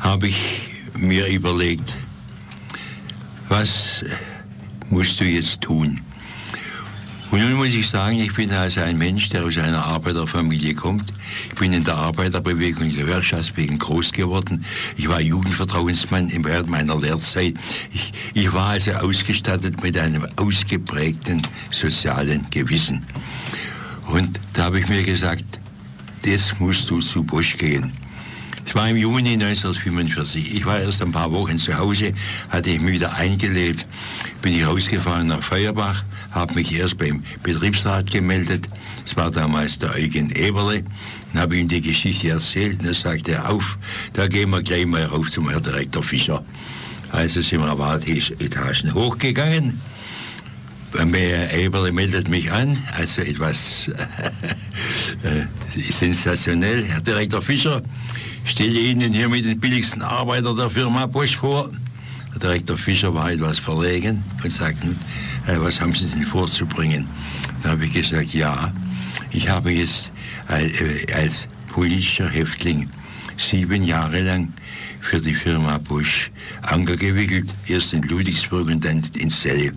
[0.00, 0.60] habe ich
[0.96, 1.96] mir überlegt,
[3.48, 4.04] was
[4.90, 6.00] musst du jetzt tun?
[7.32, 11.14] Und nun muss ich sagen, ich bin also ein Mensch, der aus einer Arbeiterfamilie kommt.
[11.48, 14.62] Ich bin in der Arbeiterbewegung, in der Gewerkschaftsbewegung groß geworden.
[14.98, 17.54] Ich war Jugendvertrauensmann während meiner Lehrzeit.
[17.90, 23.06] Ich, ich war also ausgestattet mit einem ausgeprägten sozialen Gewissen.
[24.08, 25.58] Und da habe ich mir gesagt,
[26.26, 27.92] das musst du zu Bosch gehen.
[28.72, 30.54] Es war im Juni 1945.
[30.54, 32.14] Ich war erst ein paar Wochen zu Hause,
[32.48, 33.84] hatte ich mich wieder eingelebt.
[34.40, 38.70] Bin ich rausgefahren nach Feuerbach, habe mich erst beim Betriebsrat gemeldet.
[39.04, 40.84] Es war damals der Eugen Eberle.
[41.34, 43.76] Dann habe ihm die Geschichte erzählt und dann sagte er auf,
[44.14, 46.42] da gehen wir gleich mal rauf zum Herrn Direktor Fischer.
[47.10, 49.82] Also sind wir paar Etagen hochgegangen.
[50.94, 53.88] Herr Eberle meldet mich an, also etwas
[55.22, 55.44] äh,
[55.90, 56.84] sensationell.
[56.84, 57.82] Herr Direktor Fischer,
[58.44, 61.70] stelle Ihnen hier mit den billigsten Arbeiter der Firma Bosch vor.
[62.32, 64.88] Der Direktor Fischer war etwas verlegen und sagte,
[65.46, 67.06] äh, was haben Sie denn vorzubringen?
[67.62, 68.72] Dann habe ich gesagt, ja,
[69.30, 70.10] ich habe jetzt
[70.48, 72.88] äh, als politischer Häftling
[73.36, 74.52] sieben Jahre lang
[75.00, 76.30] für die Firma Bosch
[76.62, 79.72] Anker gewickelt, erst in Ludwigsburg und dann in Celle.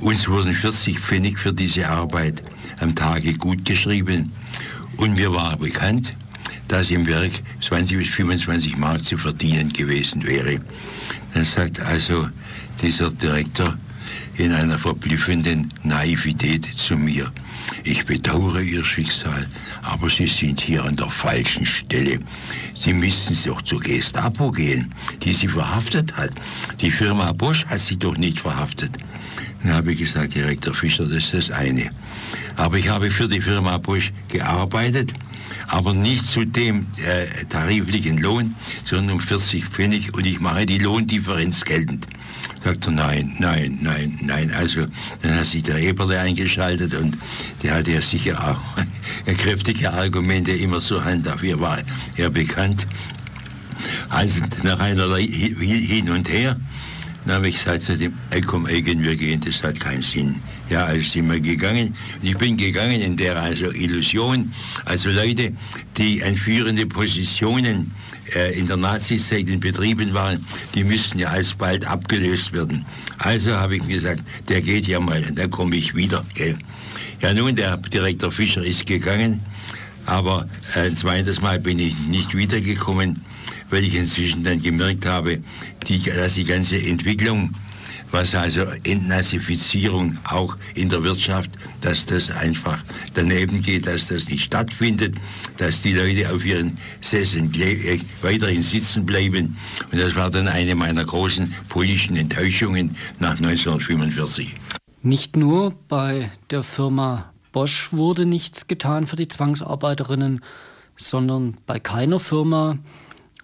[0.00, 2.42] Uns wurden 40 Pfennig für diese Arbeit
[2.80, 4.32] am Tage gut geschrieben
[4.96, 6.14] und mir war bekannt,
[6.68, 10.60] dass im Werk 20 bis 25 Mark zu verdienen gewesen wäre.
[11.32, 12.28] Dann sagt also
[12.82, 13.76] dieser Direktor
[14.36, 17.30] in einer verblüffenden Naivität zu mir,
[17.84, 19.46] ich bedauere Ihr Schicksal,
[19.82, 22.18] aber Sie sind hier an der falschen Stelle.
[22.74, 24.92] Sie müssen doch zur Gestapo gehen,
[25.22, 26.30] die Sie verhaftet hat.
[26.80, 28.98] Die Firma Bosch hat Sie doch nicht verhaftet.
[29.62, 31.90] Dann habe ich gesagt, Direktor Fischer, das ist das eine.
[32.56, 35.12] Aber ich habe für die Firma Bosch gearbeitet
[35.68, 38.54] aber nicht zu dem äh, tariflichen Lohn,
[38.84, 42.06] sondern um 40 Pfennig und ich mache die Lohndifferenz geltend.
[42.64, 44.50] Sagt er, nein, nein, nein, nein.
[44.52, 44.86] Also
[45.22, 47.18] dann hat sich der Eberle eingeschaltet und
[47.62, 51.26] der hatte ja sicher auch kräftige Argumente immer zur Hand.
[51.26, 51.78] Dafür war
[52.16, 52.86] er bekannt.
[54.08, 56.56] Also nach einer Hin und Her
[57.24, 58.12] dann habe ich gesagt zu dem,
[58.46, 60.42] komm, Eugen, wir gehen, das hat keinen Sinn.
[60.70, 61.94] Ja, also sind wir gegangen.
[62.20, 64.52] Und ich bin gegangen in der also Illusion,
[64.84, 65.52] also Leute,
[65.98, 67.92] die an führende Positionen
[68.34, 70.44] äh, in der Nazizeit in Betrieben waren,
[70.74, 72.84] die müssten ja alsbald abgelöst werden.
[73.18, 76.24] Also habe ich mir gesagt, der geht ja mal, dann komme ich wieder.
[76.34, 76.56] Gell.
[77.20, 79.40] Ja nun, der Direktor Fischer ist gegangen,
[80.06, 83.22] aber ein zweites Mal bin ich nicht wiedergekommen
[83.70, 85.42] weil ich inzwischen dann gemerkt habe,
[85.88, 87.50] die, dass die ganze Entwicklung,
[88.14, 91.50] was also Entnazifizierung auch in der Wirtschaft,
[91.80, 92.80] dass das einfach
[93.14, 95.16] daneben geht, dass das nicht stattfindet,
[95.56, 99.56] dass die Leute auf ihren Sesseln äh, weiterhin sitzen bleiben.
[99.90, 104.54] Und das war dann eine meiner großen politischen Enttäuschungen nach 1945.
[105.02, 110.40] Nicht nur bei der Firma Bosch wurde nichts getan für die Zwangsarbeiterinnen,
[110.96, 112.78] sondern bei keiner Firma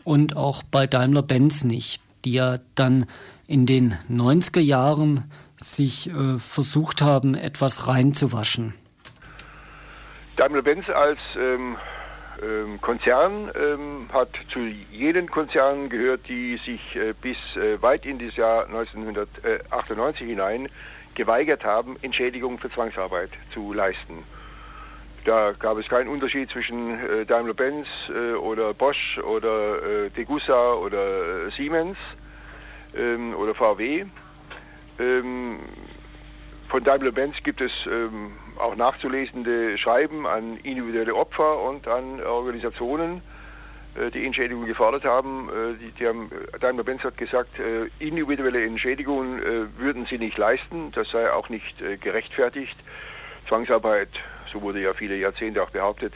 [0.04, 3.06] und auch bei Daimler-Benz nicht, die ja dann
[3.50, 5.24] in den 90er Jahren
[5.56, 8.74] sich äh, versucht haben, etwas reinzuwaschen.
[10.36, 11.76] Daimler-Benz als ähm,
[12.40, 14.60] ähm, Konzern ähm, hat zu
[14.92, 20.68] jenen Konzernen gehört, die sich äh, bis äh, weit in das Jahr 1998 hinein
[21.14, 24.22] geweigert haben, Entschädigung für Zwangsarbeit zu leisten.
[25.24, 31.48] Da gab es keinen Unterschied zwischen äh, Daimler-Benz äh, oder Bosch oder äh, Degussa oder
[31.48, 31.98] äh, Siemens
[32.96, 34.04] ähm, oder VW.
[34.98, 35.58] Ähm,
[36.68, 43.22] von Daimler-Benz gibt es ähm, auch nachzulesende Schreiben an individuelle Opfer und an Organisationen,
[43.96, 45.48] äh, die Entschädigung gefordert haben.
[45.48, 46.30] Äh, die, die haben
[46.60, 47.50] Daimler-Benz hat gesagt,
[47.98, 49.40] individuelle Entschädigungen
[49.78, 50.92] würden sie nicht leisten.
[50.92, 52.76] Das sei auch nicht gerechtfertigt.
[53.48, 54.10] Zwangsarbeit,
[54.52, 56.12] so wurde ja viele Jahrzehnte auch behauptet,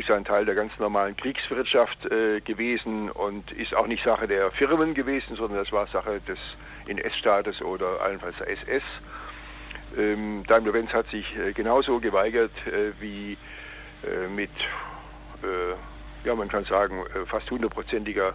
[0.00, 4.50] ist ein Teil der ganz normalen Kriegswirtschaft äh, gewesen und ist auch nicht Sache der
[4.50, 6.38] Firmen gewesen, sondern das war Sache des
[6.86, 8.82] NS-Staates oder allenfalls der SS.
[9.96, 13.36] Ähm, Daimler-Benz hat sich äh, genauso geweigert äh, wie
[14.02, 14.50] äh, mit,
[15.42, 18.34] äh, ja man kann sagen, äh, fast hundertprozentiger,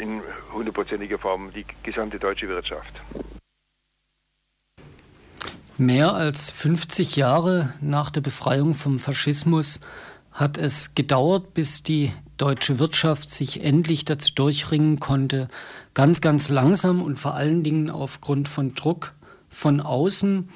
[0.00, 0.22] in
[0.52, 2.92] hundertprozentiger Form die gesamte deutsche Wirtschaft.
[5.76, 9.80] Mehr als 50 Jahre nach der Befreiung vom Faschismus
[10.34, 15.48] hat es gedauert, bis die deutsche Wirtschaft sich endlich dazu durchringen konnte,
[15.94, 19.14] ganz, ganz langsam und vor allen Dingen aufgrund von Druck
[19.48, 20.48] von außen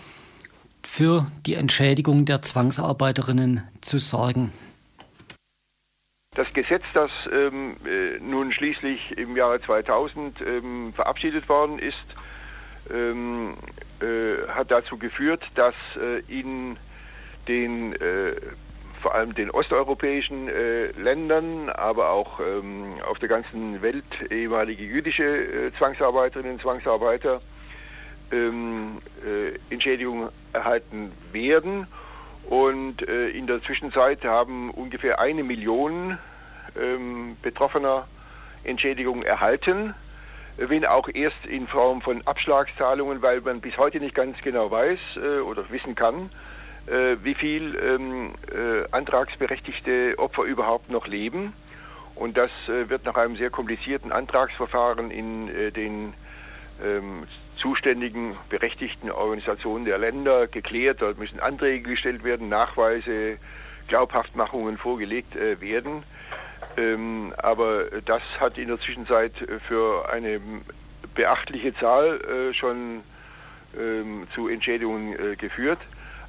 [0.82, 4.52] für die Entschädigung der Zwangsarbeiterinnen zu sorgen.
[6.34, 11.96] Das Gesetz, das ähm, äh, nun schließlich im Jahre 2000 ähm, verabschiedet worden ist,
[12.92, 13.54] ähm,
[14.00, 16.76] äh, hat dazu geführt, dass äh, in
[17.46, 18.36] den äh,
[19.00, 25.24] vor allem den osteuropäischen äh, Ländern, aber auch ähm, auf der ganzen Welt ehemalige jüdische
[25.24, 27.40] äh, Zwangsarbeiterinnen und Zwangsarbeiter
[28.32, 31.86] ähm, äh, Entschädigung erhalten werden.
[32.48, 36.18] Und äh, in der Zwischenzeit haben ungefähr eine Million
[36.80, 38.06] ähm, Betroffener
[38.64, 39.94] Entschädigung erhalten,
[40.56, 44.98] wenn auch erst in Form von Abschlagszahlungen, weil man bis heute nicht ganz genau weiß
[45.16, 46.30] äh, oder wissen kann,
[47.22, 51.52] wie viel ähm, äh, antragsberechtigte Opfer überhaupt noch leben.
[52.18, 56.14] Und das äh, wird nach einem sehr komplizierten Antragsverfahren in äh, den
[56.84, 57.24] ähm,
[57.56, 61.00] zuständigen berechtigten Organisationen der Länder geklärt.
[61.00, 63.38] Dort müssen Anträge gestellt werden, Nachweise,
[63.86, 66.02] Glaubhaftmachungen vorgelegt äh, werden.
[66.76, 69.32] Ähm, aber das hat in der Zwischenzeit
[69.66, 70.40] für eine
[71.14, 73.02] beachtliche Zahl äh, schon
[73.78, 75.78] ähm, zu Entschädigungen geführt.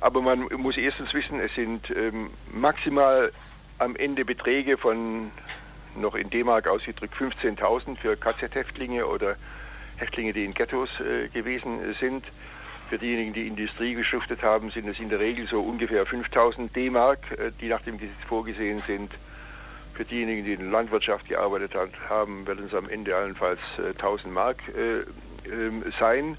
[0.02, 3.32] Aber man muss erstens wissen, es sind ähm, maximal
[3.80, 5.32] am Ende Beträge von
[5.96, 9.36] noch in D-Mark ausgedrückt 15.000 für KZ-Häftlinge oder
[9.98, 12.26] Häftlinge, die in Ghettos äh, gewesen sind.
[12.90, 17.20] Für diejenigen, die Industrie geschuftet haben, sind es in der Regel so ungefähr 5.000 D-Mark,
[17.32, 19.12] äh, die nach dem Gesetz vorgesehen sind.
[19.94, 21.74] Für diejenigen, die in der Landwirtschaft gearbeitet
[22.08, 26.38] haben, werden es am Ende allenfalls äh, 1.000 Mark äh, ähm, sein.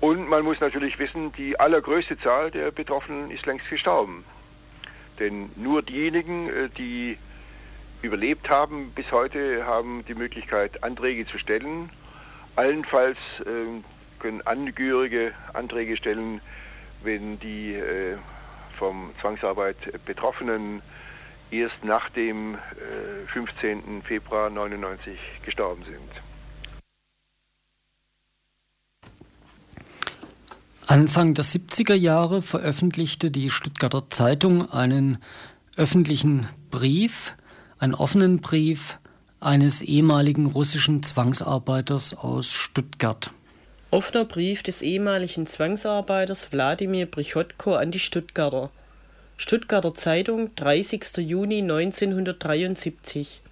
[0.00, 4.24] Und man muss natürlich wissen, die allergrößte Zahl der Betroffenen ist längst gestorben.
[5.18, 7.18] Denn nur diejenigen, äh, die
[8.02, 11.90] überlebt haben bis heute, haben die Möglichkeit, Anträge zu stellen.
[12.54, 13.84] Allenfalls ähm,
[14.20, 16.40] können Angehörige Anträge stellen,
[17.02, 18.16] wenn die äh,
[18.78, 20.82] vom Zwangsarbeit Betroffenen
[21.50, 22.56] erst nach dem
[23.32, 23.78] 15.
[23.78, 26.27] Äh, Februar 1999 gestorben sind.
[30.88, 35.18] Anfang der 70er Jahre veröffentlichte die Stuttgarter Zeitung einen
[35.76, 37.36] öffentlichen Brief,
[37.78, 38.98] einen offenen Brief
[39.38, 43.30] eines ehemaligen russischen Zwangsarbeiters aus Stuttgart.
[43.90, 48.70] Offener Brief des ehemaligen Zwangsarbeiters Wladimir Prichotko an die Stuttgarter.
[49.36, 51.18] Stuttgarter Zeitung, 30.
[51.18, 53.42] Juni 1973.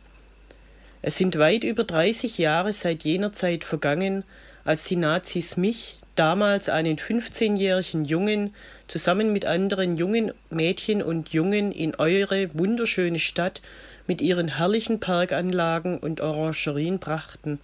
[1.03, 4.25] Es sind weit über 30 Jahre seit jener Zeit vergangen,
[4.65, 8.55] als die Nazis mich, damals einen 15-jährigen Jungen
[8.89, 13.61] zusammen mit anderen jungen Mädchen und Jungen in eure wunderschöne Stadt
[14.07, 17.61] mit ihren herrlichen Parkanlagen und Orangerien brachten.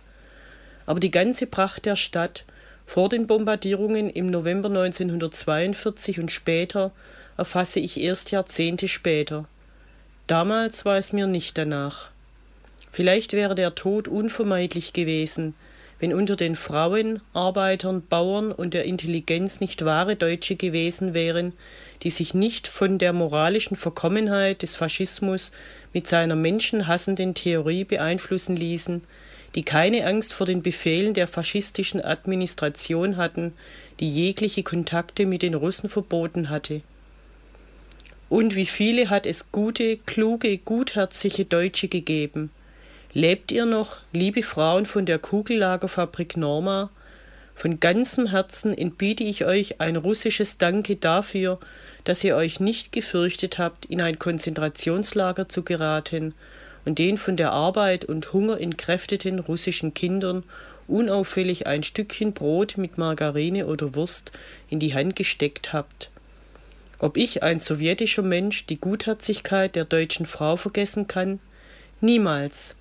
[0.87, 2.45] Aber die ganze Pracht der Stadt
[2.87, 6.93] vor den Bombardierungen im November 1942 und später
[7.37, 9.47] erfasse ich erst Jahrzehnte später.
[10.27, 12.11] Damals war es mir nicht danach.
[12.91, 15.55] Vielleicht wäre der Tod unvermeidlich gewesen,
[16.03, 21.53] wenn unter den Frauen, Arbeitern, Bauern und der Intelligenz nicht wahre Deutsche gewesen wären,
[22.03, 25.53] die sich nicht von der moralischen Verkommenheit des Faschismus
[25.93, 29.03] mit seiner menschenhassenden Theorie beeinflussen ließen,
[29.55, 33.53] die keine Angst vor den Befehlen der faschistischen Administration hatten,
[34.01, 36.81] die jegliche Kontakte mit den Russen verboten hatte.
[38.29, 42.51] Und wie viele hat es gute, kluge, gutherzige Deutsche gegeben,
[43.15, 46.91] Lebt ihr noch, liebe Frauen von der Kugellagerfabrik Norma?
[47.55, 51.61] Von ganzem Herzen entbiete ich euch ein russisches Danke dafür,
[52.05, 56.33] dass ihr euch nicht gefürchtet habt, in ein Konzentrationslager zu geraten
[56.87, 60.43] und den von der Arbeit und Hunger entkräfteten russischen Kindern
[60.89, 64.33] unauffällig ein Stückchen Brot mit Margarine oder Wurst
[64.71, 66.11] in die Hand gesteckt habt.
[66.99, 71.41] Ob ich, ein sowjetischer Mensch, die Gutherzigkeit der deutschen Frau vergessen kann,
[72.01, 72.75] Niemals.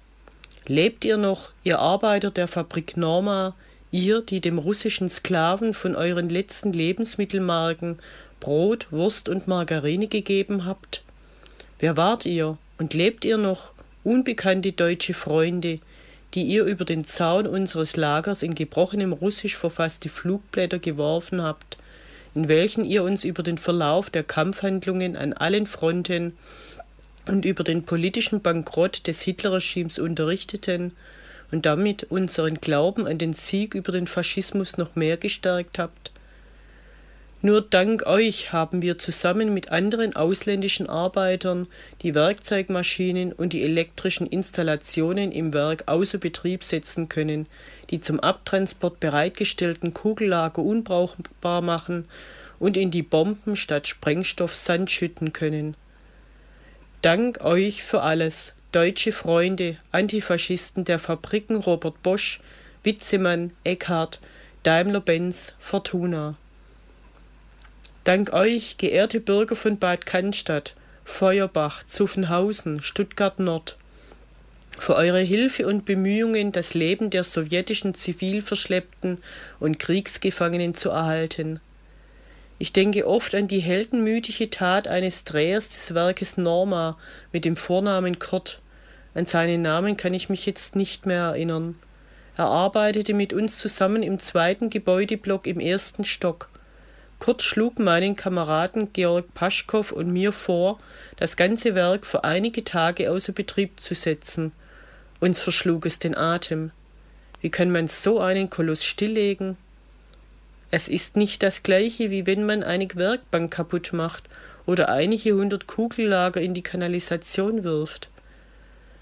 [0.72, 3.56] Lebt ihr noch, ihr Arbeiter der Fabrik Norma,
[3.92, 8.00] ihr, die dem russischen Sklaven von euren letzten Lebensmittelmarken
[8.40, 11.04] Brot, Wurst und Margarine gegeben habt?
[11.80, 13.72] Wer wart ihr und lebt ihr noch,
[14.06, 15.80] unbekannte deutsche Freunde,
[16.36, 21.76] die ihr über den Zaun unseres Lagers in gebrochenem Russisch verfasste Flugblätter geworfen habt,
[22.34, 26.38] in welchen ihr uns über den Verlauf der Kampfhandlungen an allen Fronten
[27.28, 30.94] und über den politischen Bankrott des Hitlerregimes unterrichteten
[31.52, 36.12] und damit unseren Glauben an den Sieg über den Faschismus noch mehr gestärkt habt.
[37.44, 41.66] Nur dank euch haben wir zusammen mit anderen ausländischen Arbeitern
[42.04, 47.48] die Werkzeugmaschinen und die elektrischen Installationen im Werk außer Betrieb setzen können,
[47.90, 52.06] die zum Abtransport bereitgestellten Kugellager unbrauchbar machen
[52.60, 55.76] und in die Bomben statt Sprengstoff Sand schütten können.
[57.02, 62.40] Dank euch für alles, deutsche Freunde, Antifaschisten der Fabriken Robert Bosch,
[62.84, 64.20] Witzemann, Eckhart,
[64.62, 66.36] Daimler-Benz, Fortuna.
[68.04, 73.78] Dank euch, geehrte Bürger von Bad Cannstatt, Feuerbach, Zuffenhausen, Stuttgart Nord,
[74.78, 79.18] für eure Hilfe und Bemühungen, das Leben der sowjetischen Zivilverschleppten
[79.60, 81.62] und Kriegsgefangenen zu erhalten.
[82.62, 86.96] Ich denke oft an die heldenmütige Tat eines Drehers des Werkes Norma
[87.32, 88.60] mit dem Vornamen Kurt.
[89.16, 91.74] An seinen Namen kann ich mich jetzt nicht mehr erinnern.
[92.38, 96.50] Er arbeitete mit uns zusammen im zweiten Gebäudeblock im ersten Stock.
[97.18, 100.80] Kurt schlug meinen Kameraden Georg Paschkow und mir vor,
[101.16, 104.52] das ganze Werk für einige Tage außer Betrieb zu setzen.
[105.20, 106.70] Uns verschlug es den Atem.
[107.42, 109.58] Wie kann man so einen Koloss stilllegen?
[110.72, 114.24] Es ist nicht das gleiche, wie wenn man eine Werkbank kaputt macht
[114.66, 118.10] oder einige hundert Kugellager in die Kanalisation wirft.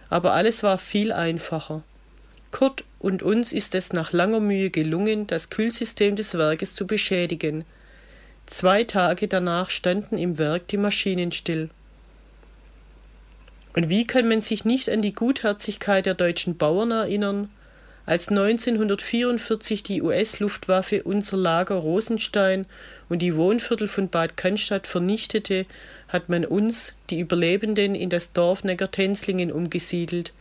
[0.09, 1.83] Aber alles war viel einfacher.
[2.51, 7.65] Kurt und uns ist es nach langer Mühe gelungen, das Kühlsystem des Werkes zu beschädigen.
[8.47, 11.69] Zwei Tage danach standen im Werk die Maschinen still.
[13.75, 17.49] Und wie kann man sich nicht an die Gutherzigkeit der deutschen Bauern erinnern,
[18.09, 22.65] als 1944 die US-Luftwaffe unser Lager Rosenstein
[23.07, 25.67] und die Wohnviertel von Bad Cannstatt vernichtete,
[26.07, 30.33] hat man uns, die Überlebenden, in das Dorf Neckartenzlingen umgesiedelt.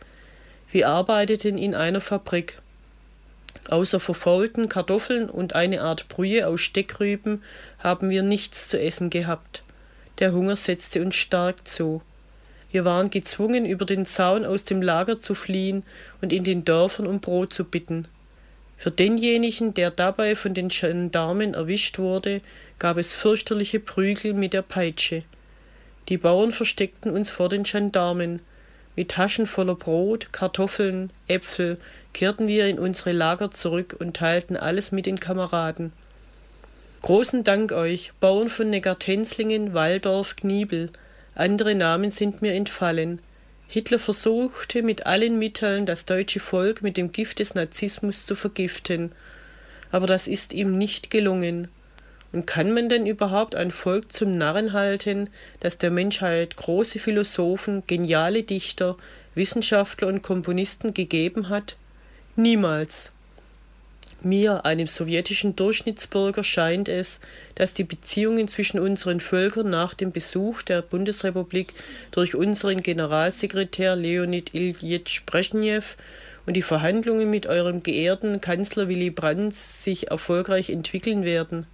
[0.71, 2.59] Wir arbeiteten in einer Fabrik.
[3.67, 7.43] Außer verfaulten Kartoffeln und eine Art Brühe aus Steckrüben
[7.77, 9.61] haben wir nichts zu essen gehabt.
[10.17, 12.01] Der Hunger setzte uns stark zu.
[12.71, 15.83] Wir waren gezwungen, über den Zaun aus dem Lager zu fliehen
[16.21, 18.07] und in den Dörfern um Brot zu bitten.
[18.77, 22.41] Für denjenigen, der dabei von den Gendarmen erwischt wurde,
[22.77, 25.23] gab es fürchterliche Prügel mit der Peitsche.
[26.07, 28.41] Die Bauern versteckten uns vor den Gendarmen.
[28.95, 31.77] Mit Taschen voller Brot, Kartoffeln, Äpfel
[32.13, 35.91] kehrten wir in unsere Lager zurück und teilten alles mit den Kameraden.
[37.01, 40.89] Großen Dank euch, Bauern von Neckartenzlingen, Waldorf, Gniebel,
[41.39, 43.21] andere Namen sind mir entfallen.
[43.67, 49.11] Hitler versuchte mit allen Mitteln, das deutsche Volk mit dem Gift des Nazismus zu vergiften.
[49.91, 51.67] Aber das ist ihm nicht gelungen.
[52.31, 55.29] Und kann man denn überhaupt ein Volk zum Narren halten,
[55.59, 58.97] das der Menschheit große Philosophen, geniale Dichter,
[59.33, 61.77] Wissenschaftler und Komponisten gegeben hat?
[62.35, 63.13] Niemals.
[64.21, 67.21] Mir, einem sowjetischen Durchschnittsbürger, scheint es,
[67.55, 71.73] dass die Beziehungen zwischen unseren Völkern nach dem Besuch der Bundesrepublik
[72.11, 75.95] durch unseren Generalsekretär Leonid Ilyich Brezhnev
[76.45, 81.65] und die Verhandlungen mit eurem geehrten Kanzler Willy Brandt sich erfolgreich entwickeln werden.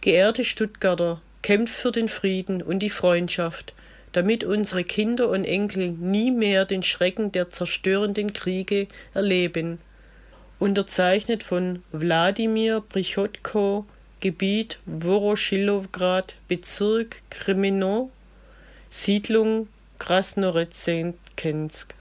[0.00, 3.74] Geehrte Stuttgarter, kämpft für den Frieden und die Freundschaft,
[4.12, 9.80] damit unsere Kinder und Enkel nie mehr den Schrecken der zerstörenden Kriege erleben
[10.58, 13.86] unterzeichnet von Wladimir Prichotko,
[14.20, 18.10] Gebiet Woroschilowgrad, Bezirk Krimino,
[18.90, 21.94] Siedlung Krasnorezenkensk.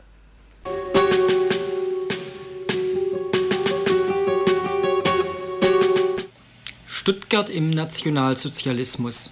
[6.88, 9.32] Stuttgart im Nationalsozialismus.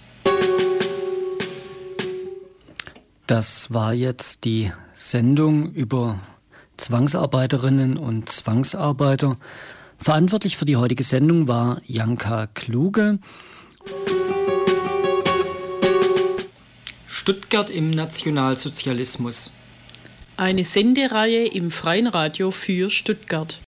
[3.26, 6.20] Das war jetzt die Sendung über
[6.76, 9.36] Zwangsarbeiterinnen und Zwangsarbeiter.
[9.98, 13.18] Verantwortlich für die heutige Sendung war Janka Kluge.
[17.06, 19.52] Stuttgart im Nationalsozialismus.
[20.36, 23.60] Eine Sendereihe im Freien Radio für Stuttgart.